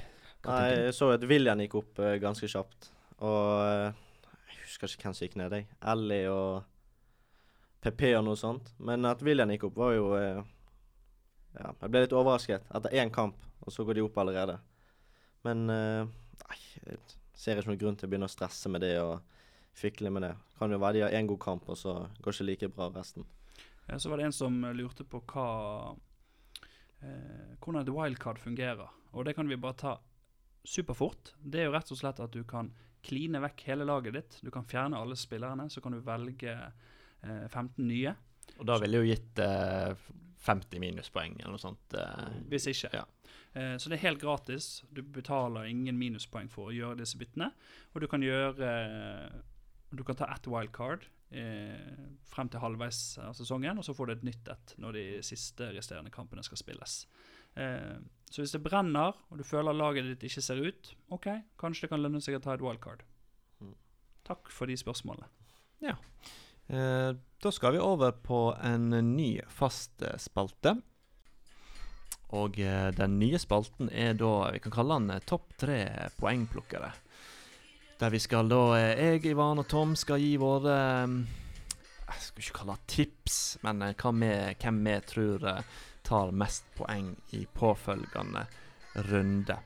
Nei, 0.46 0.62
jeg 0.70 0.94
så 0.94 1.10
at 1.12 1.24
William 1.26 1.60
gikk 1.60 1.76
opp 1.80 2.00
uh, 2.00 2.14
ganske 2.22 2.48
kjapt. 2.48 2.90
Og 3.18 3.42
uh, 3.60 4.30
jeg 4.52 4.62
husker 4.62 4.92
ikke 4.92 5.08
hvem 5.08 5.18
som 5.18 5.26
gikk 5.26 5.36
ned. 5.40 5.56
Jeg. 5.58 5.68
Ellie 5.92 6.30
og 6.30 6.62
PP 7.84 8.06
og 8.14 8.24
noe 8.28 8.40
sånt. 8.40 8.72
Men 8.78 9.08
at 9.08 9.24
William 9.26 9.52
gikk 9.52 9.68
opp, 9.70 9.80
var 9.80 9.96
jo 9.96 10.08
uh, 10.14 10.40
Ja, 11.56 11.72
jeg 11.72 11.90
ble 11.90 12.04
litt 12.04 12.16
overrasket 12.16 12.64
etter 12.76 12.96
én 13.00 13.12
kamp, 13.12 13.40
og 13.64 13.72
så 13.72 13.84
går 13.84 13.98
de 13.98 14.04
opp 14.04 14.18
allerede. 14.20 14.58
Men 15.46 15.62
nei, 15.70 16.58
ser 17.36 17.60
ikke 17.60 17.70
noen 17.70 17.80
grunn 17.80 17.98
til 17.98 18.08
å 18.08 18.12
begynne 18.12 18.28
å 18.30 18.32
stresse 18.32 18.70
med 18.72 18.82
det 18.84 18.96
og 19.02 19.20
fikle 19.76 20.10
med 20.12 20.24
det. 20.24 20.32
Kan 20.58 20.72
jo 20.72 20.80
være 20.80 20.96
de 20.96 21.04
har 21.04 21.16
én 21.18 21.28
god 21.28 21.40
kamp, 21.42 21.68
og 21.68 21.78
så 21.78 21.98
går 22.24 22.32
det 22.32 22.36
ikke 22.36 22.48
like 22.50 22.72
bra 22.78 22.88
resten. 22.94 23.26
Ja, 23.86 23.98
så 24.00 24.10
var 24.10 24.18
det 24.18 24.30
en 24.30 24.34
som 24.34 24.56
lurte 24.74 25.04
på 25.06 25.20
hva 25.30 25.48
eh, 27.04 27.54
hvordan 27.60 27.82
et 27.82 27.92
wildcard 27.92 28.40
fungerer. 28.42 28.88
Og 29.12 29.28
det 29.28 29.36
kan 29.36 29.48
vi 29.48 29.60
bare 29.60 29.78
ta 29.78 29.94
superfort. 30.66 31.36
Det 31.38 31.62
er 31.62 31.68
jo 31.68 31.76
rett 31.76 31.92
og 31.92 32.00
slett 32.00 32.22
at 32.24 32.34
du 32.34 32.42
kan 32.48 32.72
kline 33.06 33.40
vekk 33.44 33.66
hele 33.68 33.86
laget 33.86 34.16
ditt. 34.16 34.38
Du 34.42 34.50
kan 34.50 34.66
fjerne 34.66 34.98
alle 34.98 35.16
spillerne, 35.18 35.68
så 35.70 35.82
kan 35.84 35.94
du 35.94 36.00
velge 36.04 36.56
eh, 36.56 37.46
15 37.52 37.84
nye. 37.86 38.16
Og 38.56 38.66
da 38.66 38.78
ville 38.82 39.02
jo 39.02 39.10
gitt 39.10 39.42
eh, 39.42 40.08
50 40.44 40.80
minuspoeng 40.82 41.38
eller 41.40 41.56
noe 41.56 41.62
sånt. 41.62 41.96
Eh. 41.96 42.38
Hvis 42.50 42.68
ikke. 42.70 42.90
Ja. 42.94 43.04
Eh, 43.56 43.74
så 43.80 43.90
det 43.90 43.98
er 43.98 44.08
helt 44.08 44.22
gratis. 44.22 44.84
Du 44.92 45.02
betaler 45.02 45.68
ingen 45.70 45.98
minuspoeng 45.98 46.50
for 46.52 46.70
å 46.70 46.76
gjøre 46.76 47.00
disse 47.00 47.18
byttene. 47.20 47.50
Og 47.94 48.04
du 48.04 48.08
kan 48.10 48.24
gjøre 48.24 48.72
Du 49.96 50.02
kan 50.04 50.16
ta 50.18 50.26
ett 50.34 50.48
wildcard 50.50 51.04
eh, 51.30 52.10
frem 52.26 52.50
til 52.50 52.60
halvveis 52.60 53.18
av 53.22 53.36
sesongen, 53.38 53.78
og 53.78 53.86
så 53.86 53.94
får 53.94 54.06
du 54.06 54.12
et 54.16 54.26
nytt 54.26 54.50
et 54.52 54.74
når 54.82 54.98
de 54.98 55.04
siste 55.24 55.70
resterende 55.76 56.12
kampene 56.12 56.44
skal 56.44 56.60
spilles. 56.60 56.96
Eh, 57.56 57.96
så 58.30 58.42
hvis 58.42 58.52
det 58.56 58.62
brenner, 58.64 59.16
og 59.30 59.38
du 59.38 59.44
føler 59.46 59.76
laget 59.76 60.10
ditt 60.10 60.26
ikke 60.28 60.44
ser 60.44 60.60
ut, 60.60 60.92
OK, 61.14 61.30
kanskje 61.60 61.86
det 61.86 61.92
kan 61.94 62.02
lønne 62.02 62.20
seg 62.20 62.38
å 62.38 62.42
ta 62.42 62.56
et 62.56 62.64
wildcard. 62.64 63.06
Mm. 63.62 63.76
Takk 64.26 64.50
for 64.52 64.68
de 64.68 64.76
spørsmålene. 64.80 65.30
Ja. 65.84 65.96
Eh, 66.66 67.14
da 67.42 67.52
skal 67.52 67.76
vi 67.76 67.78
over 67.78 68.12
på 68.12 68.56
en 68.64 68.90
ny 68.90 69.40
fast 69.48 70.02
spalte. 70.18 70.76
Og 72.34 72.58
eh, 72.58 72.90
den 72.96 73.18
nye 73.20 73.38
spalten 73.38 73.90
er 73.92 74.16
da 74.18 74.50
Vi 74.50 74.58
kan 74.64 74.74
kalle 74.74 74.98
den 74.98 75.12
eh, 75.14 75.22
Topp 75.22 75.52
tre 75.60 75.80
poengplukkere. 76.18 76.90
Der 78.00 78.10
vi 78.10 78.18
skal 78.18 78.50
da 78.50 78.62
eh, 78.78 78.98
Jeg, 78.98 79.26
Ivan 79.30 79.62
og 79.62 79.68
Tom 79.70 79.94
skal 79.96 80.18
gi 80.20 80.34
våre 80.42 80.76
Jeg 81.06 82.24
skal 82.24 82.42
ikke 82.42 82.58
kalle 82.58 82.78
det 82.80 82.90
tips, 82.90 83.36
men 83.62 83.86
vi, 83.86 84.32
hvem 84.58 84.82
vi 84.86 84.96
tror 85.06 85.46
tar 86.06 86.30
mest 86.30 86.66
poeng 86.78 87.16
i 87.34 87.46
påfølgende 87.50 88.44
runde. 89.10 89.56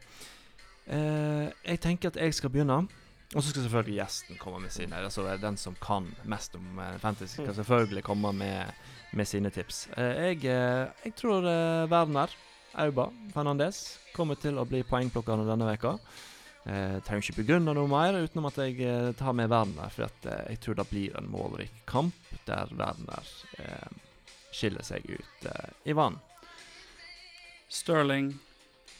Eh, 0.87 1.49
jeg 1.65 1.81
tenker 1.81 2.11
at 2.11 2.17
jeg 2.17 2.35
skal 2.35 2.53
begynne. 2.53 2.87
Og 3.31 3.45
så 3.45 3.53
skal 3.53 3.63
selvfølgelig 3.63 3.97
gjesten 4.01 4.39
komme 4.41 4.59
med 4.65 4.73
sine. 4.75 4.99
Altså 4.99 5.23
Den 5.39 5.57
som 5.57 5.77
kan 5.79 6.09
mest 6.27 6.57
om 6.59 6.81
fantasy, 6.99 7.39
skal 7.39 7.55
selvfølgelig 7.55 8.03
komme 8.05 8.33
med, 8.35 8.73
med 9.15 9.29
sine 9.29 9.51
tips. 9.55 9.85
Eh, 9.97 10.25
jeg, 10.33 10.43
jeg, 11.05 11.15
tror 11.15 11.47
Werner 11.91 12.35
Auba 12.75 13.09
Fernandes 13.35 13.99
kommer 14.15 14.39
til 14.39 14.59
å 14.59 14.67
bli 14.69 14.83
poengplukkerne 14.87 15.47
denne 15.47 15.71
veka. 15.73 15.95
Jeg 16.61 17.01
trenger 17.07 17.25
ikke 17.25 17.41
begrunne 17.41 17.73
noe 17.73 17.89
mer 17.89 18.19
utenom 18.21 18.51
at 18.51 18.59
jeg 18.61 18.77
eh, 18.85 19.13
tar 19.17 19.33
med 19.37 19.49
Werner, 19.51 19.89
for 19.95 20.11
eh, 20.29 20.43
jeg 20.53 20.61
tror 20.61 20.77
det 20.77 20.89
blir 20.91 21.17
en 21.17 21.31
målrik 21.33 21.73
kamp 21.89 22.35
der 22.45 22.69
Werner 22.77 23.33
eh, 23.59 23.89
skiller 24.53 24.85
seg 24.85 25.07
ut. 25.09 25.49
Eh, 25.49 25.95
vann. 25.97 26.21
Sterling, 27.71 28.35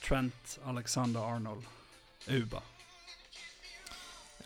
Trent, 0.01 0.59
Alexander 0.65 1.21
Arnold, 1.21 1.67
Auba. 2.31 2.65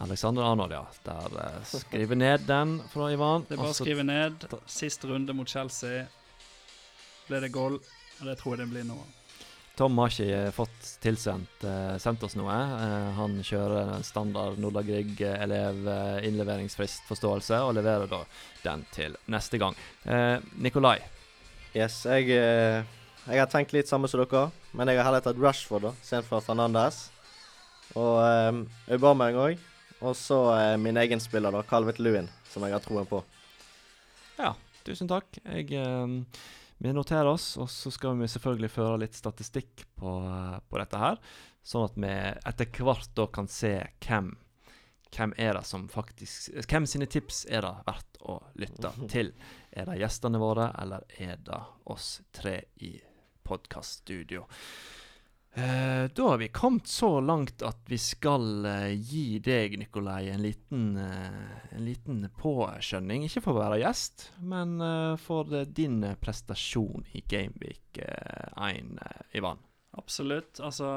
Alexander 0.02 0.42
Arnold, 0.42 0.72
ja. 0.72 0.86
Der 1.06 1.36
uh, 1.38 1.64
skriver 1.64 2.18
ned 2.18 2.46
den 2.48 2.80
fra 2.90 3.12
Ivan. 3.12 3.44
Det 3.48 3.54
er 3.56 3.62
bare 3.62 3.74
å 3.74 3.76
skrive 3.76 4.06
ned. 4.06 4.46
Siste 4.66 5.10
runde 5.10 5.36
mot 5.36 5.48
Chelsea. 5.48 6.06
Ble 7.28 7.40
det 7.44 7.52
goal? 7.54 7.78
Og 7.78 8.24
det 8.26 8.38
tror 8.40 8.56
jeg 8.56 8.64
det 8.64 8.72
blir 8.72 8.88
nå. 8.88 8.98
Tom 9.74 9.96
har 9.98 10.12
ikke 10.12 10.52
fått 10.54 10.90
tilsendt 11.02 11.64
uh, 11.66 11.96
sendt 12.02 12.22
oss 12.22 12.36
noe. 12.38 12.54
Uh, 12.54 13.08
han 13.16 13.40
kjører 13.42 14.04
standard 14.06 14.60
Norda 14.62 14.84
Grieg-elev 14.86 15.80
uh, 15.88 16.18
innleveringsfristforståelse 16.26 17.58
og 17.66 17.74
leverer 17.80 18.10
da 18.10 18.20
den 18.62 18.84
til 18.94 19.18
neste 19.34 19.58
gang. 19.58 19.74
Nikolai? 20.62 21.00
Yes, 21.74 22.04
jeg, 22.06 22.30
jeg, 22.30 23.34
har 23.34 23.50
tenkt 23.50 23.74
litt 23.74 23.90
samme 23.90 24.06
som 24.06 24.22
dere, 24.22 24.46
men 24.78 24.88
jeg 24.88 25.00
har 25.00 25.08
heller 25.08 25.24
tatt 25.24 25.40
Rushford 25.42 25.88
da, 25.88 25.92
istedenfor 26.04 26.44
Fernandes. 26.46 27.08
Og 27.98 28.20
um, 28.22 28.60
Aubameyang 28.94 29.40
òg. 29.42 29.64
Og 30.04 30.12
så 30.18 30.38
min 30.80 30.98
egen 31.00 31.22
spiller, 31.22 31.54
da, 31.54 31.62
Calvet 31.66 31.98
Lewin, 32.02 32.28
som 32.50 32.66
jeg 32.66 32.76
har 32.76 32.84
troen 32.84 33.08
på. 33.08 33.22
Ja, 34.36 34.52
tusen 34.84 35.08
takk. 35.08 35.40
Jeg 35.46 35.72
vi 36.84 36.92
noterer 36.92 37.24
oss, 37.24 37.56
og 37.56 37.70
så 37.70 37.90
skal 37.94 38.18
vi 38.18 38.28
selvfølgelig 38.28 38.68
føre 38.68 38.98
litt 39.04 39.14
statistikk 39.16 39.86
på, 39.96 40.14
på 40.68 40.80
dette 40.80 40.98
her. 41.00 41.20
Sånn 41.64 41.86
at 41.86 41.94
vi 41.96 42.10
etter 42.50 42.82
hvert 42.84 43.12
da 43.16 43.24
kan 43.32 43.48
se 43.48 43.76
hvem, 44.04 44.34
hvem 45.14 45.32
er 45.40 45.54
det 45.56 45.62
som 45.64 45.86
faktisk 45.88 46.66
Hvem 46.68 46.88
sine 46.90 47.06
tips 47.06 47.44
er 47.46 47.64
det 47.64 47.72
verdt 47.86 48.18
å 48.26 48.36
lytte 48.60 48.90
til? 49.08 49.32
Er 49.70 49.88
det 49.88 50.00
gjestene 50.02 50.42
våre, 50.42 50.68
eller 50.82 51.06
er 51.16 51.38
det 51.46 51.62
oss 51.94 52.18
tre 52.36 52.58
i 52.84 52.96
podkaststudio? 53.46 54.44
Eh, 55.56 56.10
da 56.14 56.28
har 56.28 56.38
vi 56.38 56.48
kommet 56.48 56.86
så 56.86 57.20
langt 57.20 57.62
at 57.62 57.78
vi 57.86 57.98
skal 57.98 58.64
eh, 58.66 58.92
gi 58.98 59.38
deg, 59.38 59.76
Nikolai, 59.78 60.26
en 60.32 60.42
liten, 60.42 60.96
eh, 60.98 61.76
en 61.76 61.84
liten 61.86 62.24
påskjønning. 62.40 63.28
Ikke 63.28 63.42
for 63.44 63.54
å 63.54 63.62
være 63.62 63.78
gjest, 63.84 64.32
men 64.42 64.80
eh, 64.82 65.14
for 65.22 65.54
eh, 65.54 65.68
din 65.70 66.00
prestasjon 66.18 67.06
i 67.14 67.22
Gameweek 67.30 68.00
1, 68.02 68.98
eh, 68.98 69.38
Ivan. 69.38 69.62
Absolutt. 69.94 70.58
Altså 70.58 70.90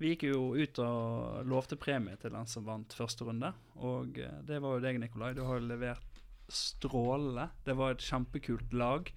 Vi 0.00 0.12
gikk 0.12 0.28
jo 0.28 0.44
ut 0.56 0.78
og 0.84 1.48
lovte 1.48 1.80
premie 1.80 2.20
til 2.20 2.36
den 2.36 2.48
som 2.48 2.68
vant 2.68 2.92
første 2.92 3.24
runde. 3.24 3.54
Og 3.80 4.20
det 4.48 4.60
var 4.60 4.76
jo 4.76 4.84
deg, 4.84 5.00
Nikolai. 5.00 5.32
Du 5.36 5.46
har 5.48 5.60
jo 5.60 5.68
levert 5.68 6.20
strålende. 6.48 7.50
Det 7.64 7.76
var 7.76 7.96
et 7.96 8.04
kjempekult 8.04 8.72
lag. 8.72 9.08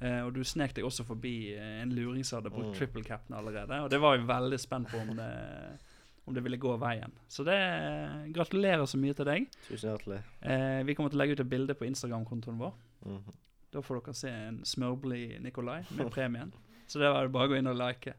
Eh, 0.00 0.20
og 0.22 0.32
du 0.34 0.44
snek 0.46 0.74
deg 0.76 0.84
også 0.86 1.04
forbi 1.04 1.54
eh, 1.56 1.80
en 1.82 1.90
luring 1.90 2.24
som 2.24 2.38
hadde 2.38 2.52
brukt 2.54 2.70
Mm. 2.70 2.74
triple 2.78 3.02
cap'n 3.02 3.34
allerede. 3.34 3.80
Og 3.82 3.90
det 3.90 3.98
var 4.00 4.16
jo 4.16 4.26
veldig 4.28 4.58
spent 4.62 4.88
på 4.92 5.00
om 5.00 5.16
det, 5.16 5.30
om 6.26 6.34
det 6.34 6.42
ville 6.44 6.56
gå 6.60 6.76
veien. 6.78 7.10
Så 7.28 7.44
det 7.44 7.58
gratulerer 8.32 8.86
så 8.86 8.98
mye 9.00 9.14
til 9.16 9.24
deg. 9.26 9.48
Tusen 9.68 9.90
hjertelig. 9.90 10.20
Eh, 10.42 10.82
vi 10.86 10.94
kommer 10.94 11.10
til 11.10 11.18
å 11.18 11.22
legge 11.24 11.32
ut 11.38 11.40
et 11.40 11.50
bilde 11.50 11.74
på 11.74 11.86
Instagram-kontoen 11.88 12.58
vår. 12.58 12.74
Mhm. 13.06 13.34
Da 13.72 13.80
får 13.84 14.00
dere 14.04 14.14
se 14.14 14.28
en 14.30 14.62
smørblid 14.64 15.42
Nikolai 15.42 15.82
med 15.90 16.10
premien. 16.10 16.52
Så 16.86 16.98
det 17.02 17.10
var 17.12 17.26
det 17.26 17.32
bare 17.32 17.48
å 17.48 17.50
gå 17.52 17.58
inn 17.58 17.66
og 17.66 17.76
like. 17.76 18.14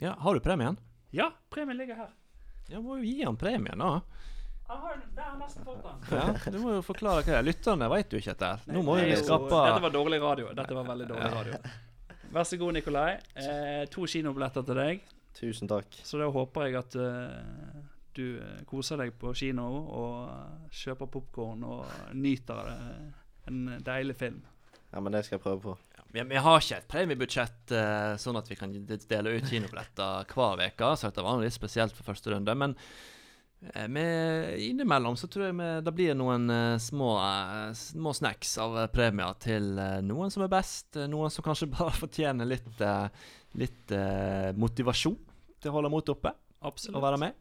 Ja, 0.00 0.14
Har 0.18 0.34
du 0.34 0.40
premien? 0.40 0.76
Ja, 1.12 1.28
premien 1.50 1.76
ligger 1.78 1.94
her. 1.94 2.10
Ja, 2.68 2.80
må 2.80 2.96
jo 2.98 3.04
gi 3.04 3.22
han 3.22 3.36
premien, 3.36 3.78
da. 3.78 4.00
Ja, 6.10 6.34
Du 6.50 6.58
må 6.62 6.76
jo 6.78 6.82
forklare 6.84 7.20
hva 7.20 7.26
det 7.28 7.36
er. 7.36 7.44
Lytterne 7.44 7.88
vet 7.92 8.14
jo 8.14 8.20
ikke 8.20 8.32
dette. 8.32 8.72
Nå 8.72 8.84
må 8.84 8.96
vi 8.96 9.10
det 9.10 9.18
er 9.20 9.26
Dette 9.28 9.82
var 9.84 9.92
dårlig 9.92 10.20
radio. 10.22 10.52
Dette 10.56 10.76
var 10.76 10.86
veldig 10.88 11.08
dårlig 11.10 11.32
radio. 11.34 11.58
Vær 12.34 12.46
så 12.48 12.58
god, 12.58 12.74
Nikolai. 12.74 13.10
Eh, 13.38 13.84
to 13.92 14.08
kinobilletter 14.10 14.64
til 14.66 14.80
deg. 14.80 15.04
Tusen 15.36 15.70
takk. 15.70 16.00
Så 16.06 16.18
da 16.18 16.30
håper 16.32 16.66
jeg 16.66 16.78
at 16.80 16.96
uh, 16.98 17.76
du 18.16 18.24
eh, 18.38 18.62
koser 18.66 18.98
deg 19.02 19.12
på 19.18 19.32
kino 19.38 19.66
og 19.98 20.74
kjøper 20.74 21.10
popkorn 21.10 21.62
og 21.66 22.14
nyter 22.18 22.70
uh, 22.70 23.22
en 23.50 23.76
deilig 23.84 24.16
film. 24.18 24.42
Ja, 24.94 25.02
men 25.02 25.14
det 25.14 25.24
skal 25.26 25.38
jeg 25.38 25.44
prøve 25.44 25.60
på. 25.62 25.76
Vi, 26.14 26.22
vi 26.30 26.42
har 26.46 26.60
ikke 26.62 26.78
et 26.78 26.90
premiebudsjett 26.90 27.72
sånn 28.22 28.38
at 28.38 28.46
vi 28.46 28.54
kan 28.54 28.74
dele 28.86 29.32
ut 29.34 29.48
kinobilletter 29.50 30.28
hver 30.30 30.62
uke. 30.62 30.90
Så 30.96 31.10
det 31.10 31.24
var 31.26 31.42
litt 31.42 31.56
spesielt 31.56 31.94
for 31.96 32.06
første 32.06 32.30
runde. 32.30 32.54
Men 32.54 32.76
eh, 33.74 33.88
med, 33.88 34.58
innimellom 34.60 35.16
så 35.16 35.28
tror 35.30 35.46
jeg 35.48 35.56
vi, 35.58 35.68
det 35.86 35.94
blir 35.96 36.14
noen 36.18 36.48
eh, 36.50 36.76
små, 36.82 37.10
eh, 37.22 37.72
små 37.78 38.12
snacks 38.16 38.56
av 38.62 38.76
eh, 38.82 38.88
premier 38.92 39.34
til 39.42 39.78
eh, 39.78 40.00
noen 40.04 40.30
som 40.34 40.44
er 40.46 40.52
best. 40.52 40.96
eh, 40.96 41.06
noen 41.10 41.30
som 41.32 41.44
kanskje 41.46 41.70
bare 41.76 41.94
fortjener 41.96 42.48
litt, 42.50 42.72
eh, 42.84 43.08
litt 43.60 43.94
eh, 43.94 44.50
motivasjon 44.58 45.16
til 45.60 45.70
å 45.72 45.76
holde 45.78 45.92
motet 45.94 46.14
oppe 46.16 46.34
Absolutt. 46.64 46.96
og 46.98 47.06
være 47.06 47.20
med. 47.24 47.32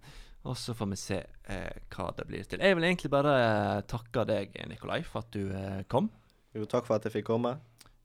Og 0.44 0.58
så 0.60 0.74
får 0.76 0.90
vi 0.92 0.98
se 1.00 1.18
eh, 1.24 1.84
hva 1.96 2.10
det 2.18 2.26
blir 2.28 2.44
til. 2.52 2.60
Jeg 2.60 2.76
vil 2.76 2.84
egentlig 2.90 3.12
bare 3.14 3.34
eh, 3.40 3.82
takke 3.88 4.26
deg, 4.28 4.58
Nikolai, 4.68 5.00
for 5.08 5.24
at 5.24 5.32
du 5.32 5.46
eh, 5.56 5.84
kom. 5.88 6.10
Jo, 6.54 6.66
takk 6.68 6.86
for 6.90 6.98
at 7.00 7.08
jeg 7.08 7.14
fikk 7.22 7.30
komme. 7.32 7.54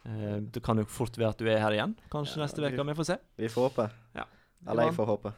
Eh, 0.07 0.37
det 0.47 0.63
kan 0.65 0.79
jo 0.79 0.85
fort 0.87 1.19
være 1.19 1.33
at 1.35 1.43
du 1.43 1.49
er 1.51 1.59
her 1.65 1.75
igjen, 1.75 1.97
kanskje 2.13 2.39
Ja, 2.39 2.45
neste 2.47 2.63
vi- 2.63 2.71
uke. 2.77 2.87
Vi 2.93 2.95
får 3.01 3.09
se. 3.11 3.17
Vi 3.43 3.51
får 3.51 3.67
håpe. 3.69 3.89
Ja. 4.15 4.25
Eller 4.71 4.87
jeg 4.89 4.95
får 4.97 5.07
håpe. 5.11 5.33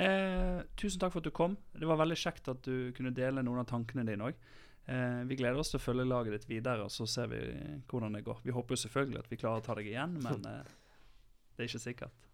Eh, 0.00 0.62
tusen 0.80 1.00
takk 1.02 1.12
for 1.12 1.20
at 1.20 1.28
du 1.28 1.34
kom. 1.34 1.58
Det 1.76 1.88
var 1.88 2.00
veldig 2.00 2.16
kjekt 2.16 2.48
at 2.48 2.62
du 2.64 2.90
kunne 2.96 3.12
dele 3.12 3.44
noen 3.44 3.60
av 3.60 3.68
tankene 3.68 4.06
dine 4.08 4.30
òg. 4.30 4.38
Eh, 4.90 5.20
vi 5.28 5.36
gleder 5.36 5.60
oss 5.60 5.72
til 5.72 5.80
å 5.80 5.84
følge 5.84 6.08
laget 6.08 6.38
ditt 6.38 6.48
videre, 6.48 6.86
og 6.86 6.94
så 6.94 7.06
ser 7.06 7.28
vi 7.30 7.40
hvordan 7.90 8.16
det 8.16 8.24
går. 8.26 8.40
Vi 8.46 8.54
håper 8.56 8.74
jo 8.74 8.82
selvfølgelig 8.86 9.20
at 9.20 9.30
vi 9.30 9.38
klarer 9.40 9.60
å 9.60 9.66
ta 9.66 9.76
deg 9.76 9.90
igjen, 9.90 10.16
men 10.24 10.48
eh, 10.48 10.74
det 11.54 11.64
er 11.64 11.70
ikke 11.70 11.84
sikkert. 11.84 12.26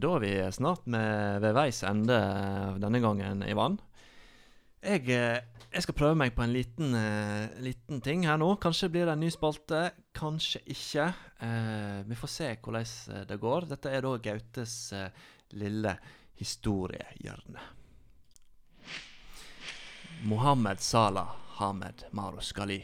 Da 0.00 0.14
er 0.16 0.22
vi 0.22 0.32
snart 0.54 0.86
ved 0.86 1.52
veis 1.58 1.82
ende 1.84 2.16
eh, 2.16 2.78
denne 2.80 3.02
gangen, 3.02 3.42
Ivan. 3.44 3.80
Jeg, 4.80 5.10
eh, 5.12 5.40
jeg 5.70 5.84
skal 5.84 5.96
prøve 5.96 6.16
meg 6.16 6.32
på 6.32 6.40
en 6.42 6.54
liten, 6.54 6.94
uh, 6.96 7.52
liten 7.60 8.00
ting 8.00 8.24
her 8.24 8.38
nå. 8.40 8.54
Kanskje 8.62 8.88
blir 8.90 9.04
det 9.04 9.12
en 9.12 9.20
ny 9.20 9.28
spalte, 9.30 9.82
kanskje 10.16 10.62
ikke. 10.72 11.10
Uh, 11.42 12.00
vi 12.08 12.16
får 12.16 12.32
se 12.32 12.48
hvordan 12.56 13.26
det 13.28 13.38
går. 13.42 13.68
Dette 13.70 13.92
er 13.92 14.06
da 14.06 14.14
Gautes 14.24 14.78
uh, 14.96 15.28
lille 15.60 15.92
historiehjørne. 16.40 17.66
Mohammed 20.30 20.80
Salah 20.80 21.36
Hamed 21.60 22.08
Marus 22.16 22.52
Ghali. 22.56 22.80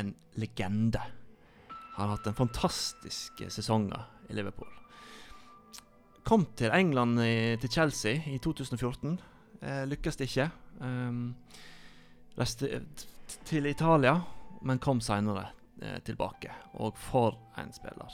En 0.00 0.14
legende. 0.40 1.04
Har 1.96 2.12
hatt 2.16 2.26
en 2.26 2.40
fantastisk 2.40 3.44
sesong 3.52 3.90
i 4.28 4.36
Liverpool. 4.36 4.72
Kom 6.26 6.48
til 6.56 6.72
England, 6.74 7.20
i, 7.22 7.56
til 7.60 7.70
Chelsea, 7.70 8.24
i 8.32 8.40
2014. 8.42 9.20
Eh, 9.62 9.84
lykkes 9.88 10.18
det 10.18 10.28
ikke. 10.28 10.50
Um, 10.80 11.34
reiste 12.36 12.68
eh, 12.68 13.06
til 13.48 13.66
Italia, 13.66 14.18
men 14.66 14.80
kom 14.82 15.00
senere 15.04 15.48
eh, 15.82 15.98
tilbake. 16.04 16.52
Og 16.82 16.98
for 16.98 17.38
en 17.60 17.72
spiller. 17.74 18.12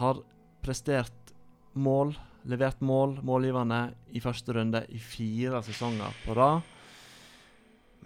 Har 0.00 0.22
prestert 0.64 1.32
mål, 1.78 2.14
levert 2.48 2.80
mål, 2.80 3.18
målgivende, 3.22 3.94
i 4.14 4.20
første 4.20 4.54
runde 4.56 4.84
i 4.88 4.98
fire 4.98 5.62
sesonger 5.66 6.14
på 6.24 6.36
rad. 6.38 6.74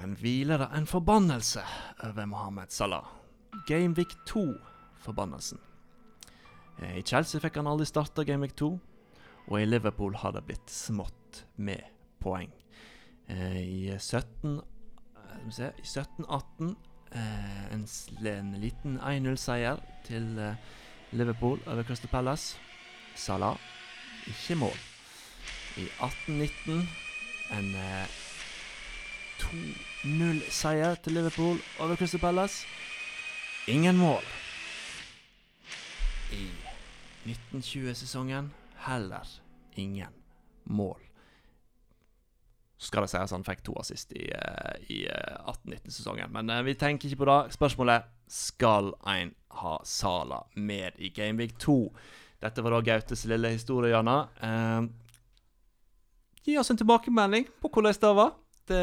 Men 0.00 0.16
hviler 0.16 0.62
det 0.62 0.70
en 0.76 0.88
forbannelse 0.88 1.64
over 2.08 2.26
Mohammed 2.26 2.72
Salah. 2.72 3.04
Gameweek 3.68 4.14
2-forbannelsen. 4.28 5.60
Eh, 6.80 6.98
I 6.98 7.04
Chelsea 7.04 7.40
fikk 7.40 7.60
han 7.60 7.68
aldri 7.68 7.86
starta 7.88 8.24
Gameweek 8.24 8.56
2, 8.56 8.72
og 9.50 9.56
i 9.58 9.68
Liverpool 9.68 10.16
har 10.22 10.34
det 10.36 10.46
blitt 10.48 10.72
smått 10.72 11.44
med 11.56 11.84
poeng. 12.22 12.50
Eh, 13.28 13.60
I 13.62 13.98
17 13.98 14.56
eh, 14.56 15.50
se, 15.50 15.72
i 15.78 15.82
17-18 15.82 16.74
eh, 17.12 17.72
en, 17.72 17.86
en 18.26 18.54
liten 18.60 18.98
1-0-seier 19.00 19.76
til 20.04 20.40
Liverpool 21.12 21.60
over 21.66 21.82
Crystal 21.82 22.10
Palace. 22.10 22.58
Salah 23.14 23.56
ikke 24.26 24.54
mål. 24.54 24.76
I 25.76 25.86
18-19 26.00 26.72
en 27.52 27.74
eh, 27.74 28.06
2-0-seier 29.38 30.94
til 30.94 31.12
Liverpool 31.12 31.58
over 31.78 31.96
Crystal 31.96 32.20
Palace. 32.20 32.66
Ingen 33.68 33.96
mål. 33.96 34.22
I 36.32 36.48
1920-sesongen 37.26 38.52
heller 38.76 39.40
ingen 39.76 40.14
mål. 40.64 41.11
Så 42.82 42.88
skal 42.90 43.04
det 43.04 43.12
sies 43.12 43.30
han 43.30 43.44
fikk 43.46 43.60
to 43.62 43.76
assist 43.78 44.10
i, 44.18 44.24
eh, 44.34 44.78
i 44.90 44.96
eh, 45.06 45.36
18-19-sesongen, 45.52 46.32
men 46.34 46.50
eh, 46.50 46.64
vi 46.66 46.74
tenker 46.74 47.06
ikke 47.06 47.20
på 47.20 47.28
det. 47.28 47.54
Spørsmålet 47.54 48.08
skal 48.26 48.90
en 49.12 49.30
ha 49.60 49.76
Sala 49.86 50.40
med 50.58 50.98
i 50.98 51.12
Gameweek 51.14 51.54
2? 51.62 51.76
Dette 52.42 52.64
var 52.66 52.74
da 52.74 52.80
Gautes 52.88 53.22
lille 53.30 53.52
historiehjørne. 53.54 54.16
Eh, 54.48 54.80
gi 56.42 56.58
oss 56.58 56.74
en 56.74 56.80
tilbakemelding 56.80 57.46
på 57.62 57.70
hvordan 57.70 58.00
det 58.02 58.14
var. 58.18 58.34
Det, 58.66 58.82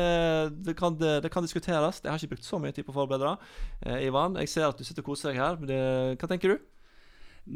det, 0.64 0.78
kan, 0.80 0.96
det, 1.00 1.18
det 1.26 1.32
kan 1.34 1.44
diskuteres. 1.44 2.00
Jeg 2.04 2.12
har 2.12 2.24
ikke 2.24 2.38
brukt 2.38 2.48
så 2.48 2.60
mye 2.60 2.76
tid 2.76 2.88
på 2.88 2.96
å 2.96 3.02
forberede 3.02 3.34
det. 3.34 3.52
Eh, 3.84 4.08
Ivan, 4.08 4.40
jeg 4.40 4.52
ser 4.52 4.70
at 4.70 4.80
du 4.80 4.88
sitter 4.88 5.04
og 5.04 5.12
koser 5.12 5.34
deg 5.34 5.44
her. 5.44 6.16
Hva 6.16 6.32
tenker 6.32 6.56
du? 6.56 6.68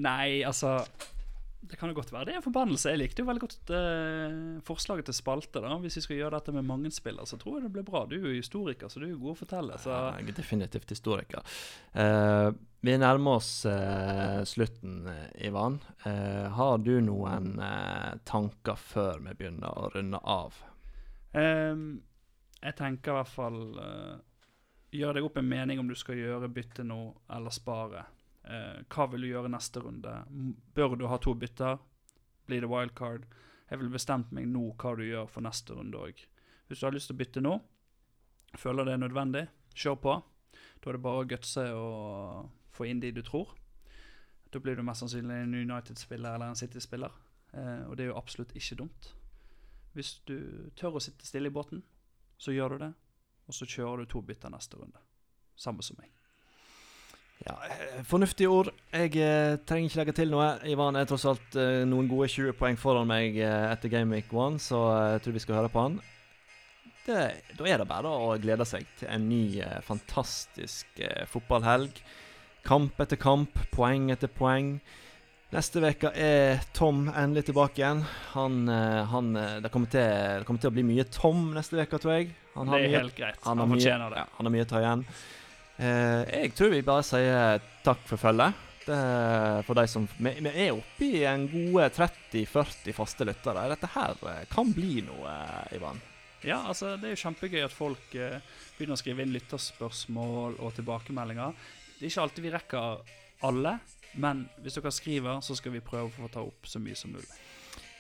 Nei, 0.04 0.44
altså 0.44 0.82
Det 1.64 1.78
kan 1.80 1.90
jo 1.90 1.96
godt 1.96 2.12
være 2.12 2.28
det 2.28 2.34
er 2.34 2.42
en 2.42 2.46
forbannelse. 2.46 2.92
Jeg 2.92 3.00
likte 3.00 3.24
jo 3.24 3.28
veldig 3.30 3.42
godt 3.46 3.72
eh, 3.78 4.34
forslaget 4.68 5.08
til 5.08 5.16
spalte. 5.16 5.62
da 5.64 5.78
Hvis 5.80 5.96
vi 6.02 6.04
skal 6.06 6.20
gjøre 6.20 6.36
dette 6.36 6.56
med 6.56 6.68
mange 6.68 6.92
spillere, 6.92 7.26
så 7.30 7.40
tror 7.40 7.58
jeg 7.58 7.68
det 7.68 7.74
blir 7.78 7.86
bra. 7.88 8.04
Du 8.10 8.18
er 8.18 8.28
jo 8.28 8.36
historiker, 8.36 8.92
så 8.92 9.00
du 9.00 9.08
er 9.08 9.14
jo 9.14 9.22
god 9.22 9.36
å 9.36 9.40
fortelle. 9.40 9.80
Så 9.80 9.94
jeg 9.94 10.28
er 10.28 10.38
definitivt 10.42 10.92
historiker. 10.92 11.56
Eh, 11.96 12.50
vi 12.84 12.98
nærmer 13.00 13.40
oss 13.40 13.52
eh, 13.70 14.42
slutten, 14.44 15.08
eh, 15.08 15.48
Ivan. 15.48 15.80
Eh, 16.04 16.50
har 16.52 16.78
du 16.84 16.98
noen 17.00 17.54
eh, 17.64 18.10
tanker 18.28 18.76
før 18.76 19.24
vi 19.24 19.38
begynner 19.40 19.72
å 19.72 19.88
runde 19.94 20.20
av? 20.20 20.58
Ehm, 21.40 21.88
jeg 22.60 22.76
tenker 22.78 23.14
i 23.14 23.18
hvert 23.22 23.32
fall 23.32 23.62
Gjør 24.94 25.16
deg 25.18 25.26
opp 25.26 25.40
en 25.40 25.48
mening 25.50 25.80
om 25.82 25.88
du 25.90 25.96
skal 25.98 26.20
gjøre 26.20 26.52
bytte 26.54 26.84
nå 26.86 27.00
eller 27.34 27.56
spare. 27.56 28.04
Eh, 28.44 28.84
hva 28.92 29.08
vil 29.12 29.24
du 29.24 29.30
gjøre 29.30 29.52
neste 29.52 29.84
runde? 29.84 30.14
Bør 30.76 30.98
du 31.00 31.08
ha 31.08 31.18
to 31.22 31.34
bytter? 31.40 31.80
Blir 32.48 32.64
det 32.64 32.70
wildcard? 32.72 33.26
Jeg 33.70 33.80
vil 33.80 33.94
bestemt 33.94 34.32
meg 34.36 34.50
nå 34.52 34.74
hva 34.78 34.96
du 35.00 35.06
gjør 35.06 35.30
for 35.32 35.46
neste 35.46 35.76
runde 35.78 35.98
òg. 35.98 36.20
Hvis 36.68 36.82
du 36.82 36.88
har 36.88 36.96
lyst 36.96 37.10
til 37.10 37.16
å 37.16 37.22
bytte 37.22 37.44
nå, 37.44 37.58
føler 38.60 38.88
det 38.88 38.96
er 38.96 39.04
nødvendig, 39.04 39.48
kjør 39.74 40.00
på. 40.04 40.16
Da 40.84 40.90
er 40.92 40.98
det 40.98 41.04
bare 41.06 41.24
å 41.24 41.28
gutse 41.30 41.64
og 41.78 42.50
få 42.76 42.88
inn 42.90 43.02
de 43.04 43.14
du 43.16 43.22
tror. 43.26 43.54
Da 44.54 44.60
blir 44.62 44.78
du 44.78 44.84
mest 44.86 45.02
sannsynlig 45.02 45.40
en 45.46 45.56
United-spiller 45.58 46.36
eller 46.36 46.52
en 46.52 46.60
City-spiller. 46.60 47.14
Eh, 47.54 47.86
og 47.88 47.98
det 47.98 48.06
er 48.06 48.12
jo 48.12 48.20
absolutt 48.20 48.54
ikke 48.58 48.78
dumt. 48.84 49.14
Hvis 49.94 50.20
du 50.28 50.70
tør 50.78 50.98
å 50.98 51.04
sitte 51.04 51.26
stille 51.26 51.50
i 51.50 51.54
båten, 51.54 51.84
så 52.38 52.54
gjør 52.54 52.76
du 52.76 52.86
det. 52.86 52.92
Og 53.48 53.58
så 53.58 53.68
kjører 53.70 54.04
du 54.04 54.12
to 54.12 54.22
bytter 54.26 54.54
neste 54.54 54.78
runde. 54.80 55.02
Samme 55.56 55.86
som 55.86 55.98
meg. 56.00 56.12
Ja, 57.44 57.56
Fornuftige 58.08 58.48
ord. 58.48 58.70
Jeg 58.94 59.18
eh, 59.20 59.58
trenger 59.68 59.90
ikke 59.90 60.00
legge 60.00 60.14
til 60.22 60.30
noe. 60.32 60.46
Ivan 60.72 60.96
er 60.96 61.08
tross 61.10 61.26
alt 61.28 61.58
eh, 61.60 61.82
noen 61.90 62.08
gode 62.08 62.30
20 62.32 62.54
poeng 62.56 62.78
foran 62.80 63.10
meg 63.10 63.36
eh, 63.42 63.66
etter 63.74 63.92
Game 63.92 64.16
Week 64.16 64.30
1, 64.32 64.62
så 64.64 64.80
eh, 64.94 65.08
jeg 65.18 65.24
tror 65.26 65.36
vi 65.36 65.44
skal 65.44 65.58
høre 65.60 65.72
på 65.74 65.84
han. 65.84 65.98
Det, 67.04 67.18
da 67.60 67.68
er 67.68 67.82
det 67.82 67.88
bare 67.90 68.08
å 68.16 68.30
glede 68.40 68.64
seg 68.70 68.86
til 69.02 69.10
en 69.12 69.26
ny, 69.28 69.42
eh, 69.60 69.80
fantastisk 69.84 71.02
eh, 71.04 71.26
fotballhelg. 71.28 72.00
Kamp 72.64 73.02
etter 73.04 73.20
kamp, 73.20 73.60
poeng 73.76 74.08
etter 74.16 74.32
poeng. 74.32 74.78
Neste 75.54 75.84
uke 75.84 76.14
er 76.18 76.64
Tom 76.74 77.10
endelig 77.12 77.50
tilbake 77.52 77.82
igjen. 77.84 78.00
Han, 78.32 78.64
han 79.12 79.28
det, 79.62 79.70
kommer 79.70 79.92
til, 79.92 80.08
det 80.40 80.48
kommer 80.48 80.64
til 80.64 80.72
å 80.72 80.74
bli 80.80 80.86
mye 80.88 81.04
Tom 81.14 81.52
neste 81.54 81.76
uke, 81.78 82.00
tror 82.02 82.16
jeg. 82.16 82.32
Han 82.56 82.72
Det 82.72 82.80
er 82.80 82.88
mye, 82.88 83.02
helt 83.04 83.18
greit. 83.20 83.38
han 83.44 83.60
Han, 83.62 83.76
fortjener 83.76 84.08
mye- 84.08 84.16
det. 84.16 84.24
ja, 84.24 84.32
han 84.40 84.48
har 84.50 84.56
mye 84.56 84.66
å 84.66 84.70
ta 84.72 84.82
igjen. 84.82 85.04
Eh, 85.84 86.22
jeg 86.30 86.54
tror 86.56 86.72
vi 86.72 86.84
bare 86.86 87.04
sier 87.06 87.64
takk 87.84 88.06
for 88.08 88.22
følget. 88.22 88.62
For 88.84 89.78
de 89.80 89.86
som 89.88 90.04
Vi, 90.18 90.32
vi 90.44 90.52
er 90.52 90.74
oppe 90.76 91.06
i 91.08 91.22
en 91.24 91.46
gode 91.48 91.86
30-40 91.96 92.96
faste 92.96 93.28
lyttere. 93.28 93.64
Dette 93.72 93.90
her 93.94 94.18
eh, 94.28 94.42
kan 94.52 94.74
bli 94.76 95.04
noe, 95.08 95.24
eh, 95.32 95.78
Ivan. 95.78 96.02
Ja, 96.44 96.66
altså 96.68 96.98
det 97.00 97.08
er 97.08 97.16
jo 97.16 97.22
kjempegøy 97.22 97.62
at 97.64 97.72
folk 97.72 98.12
begynner 98.12 98.98
å 98.98 99.00
skrive 99.00 99.24
inn 99.24 99.32
lytterspørsmål 99.32 100.58
og 100.60 100.74
tilbakemeldinger. 100.76 101.56
Det 101.96 102.04
er 102.04 102.12
ikke 102.12 102.26
alltid 102.26 102.44
vi 102.44 102.52
rekker 102.52 103.14
alle, 103.48 103.78
men 104.20 104.44
hvis 104.60 104.76
dere 104.76 104.92
skriver, 104.92 105.40
så 105.40 105.56
skal 105.56 105.72
vi 105.72 105.80
prøve 105.80 106.10
å 106.10 106.14
få 106.18 106.28
ta 106.34 106.44
opp 106.44 106.68
så 106.68 106.82
mye 106.84 107.00
som 107.00 107.16
mulig. 107.16 107.30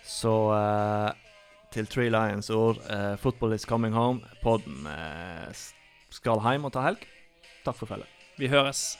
Så 0.03 0.33
uh, 0.51 1.15
til 1.71 1.87
Three 1.87 2.11
Lions-ord 2.11 2.83
uh, 2.89 3.15
Football 3.15 3.55
is 3.55 3.63
coming 3.63 3.95
home. 3.95 4.19
Podden 4.43 4.83
uh, 4.91 5.47
skal 6.11 6.43
hjem 6.43 6.67
og 6.67 6.75
ta 6.75 6.83
helg. 6.89 7.07
Takk 7.63 7.77
for 7.77 7.85
følget. 7.85 8.07
Vi 8.37 8.47
høres. 8.47 8.99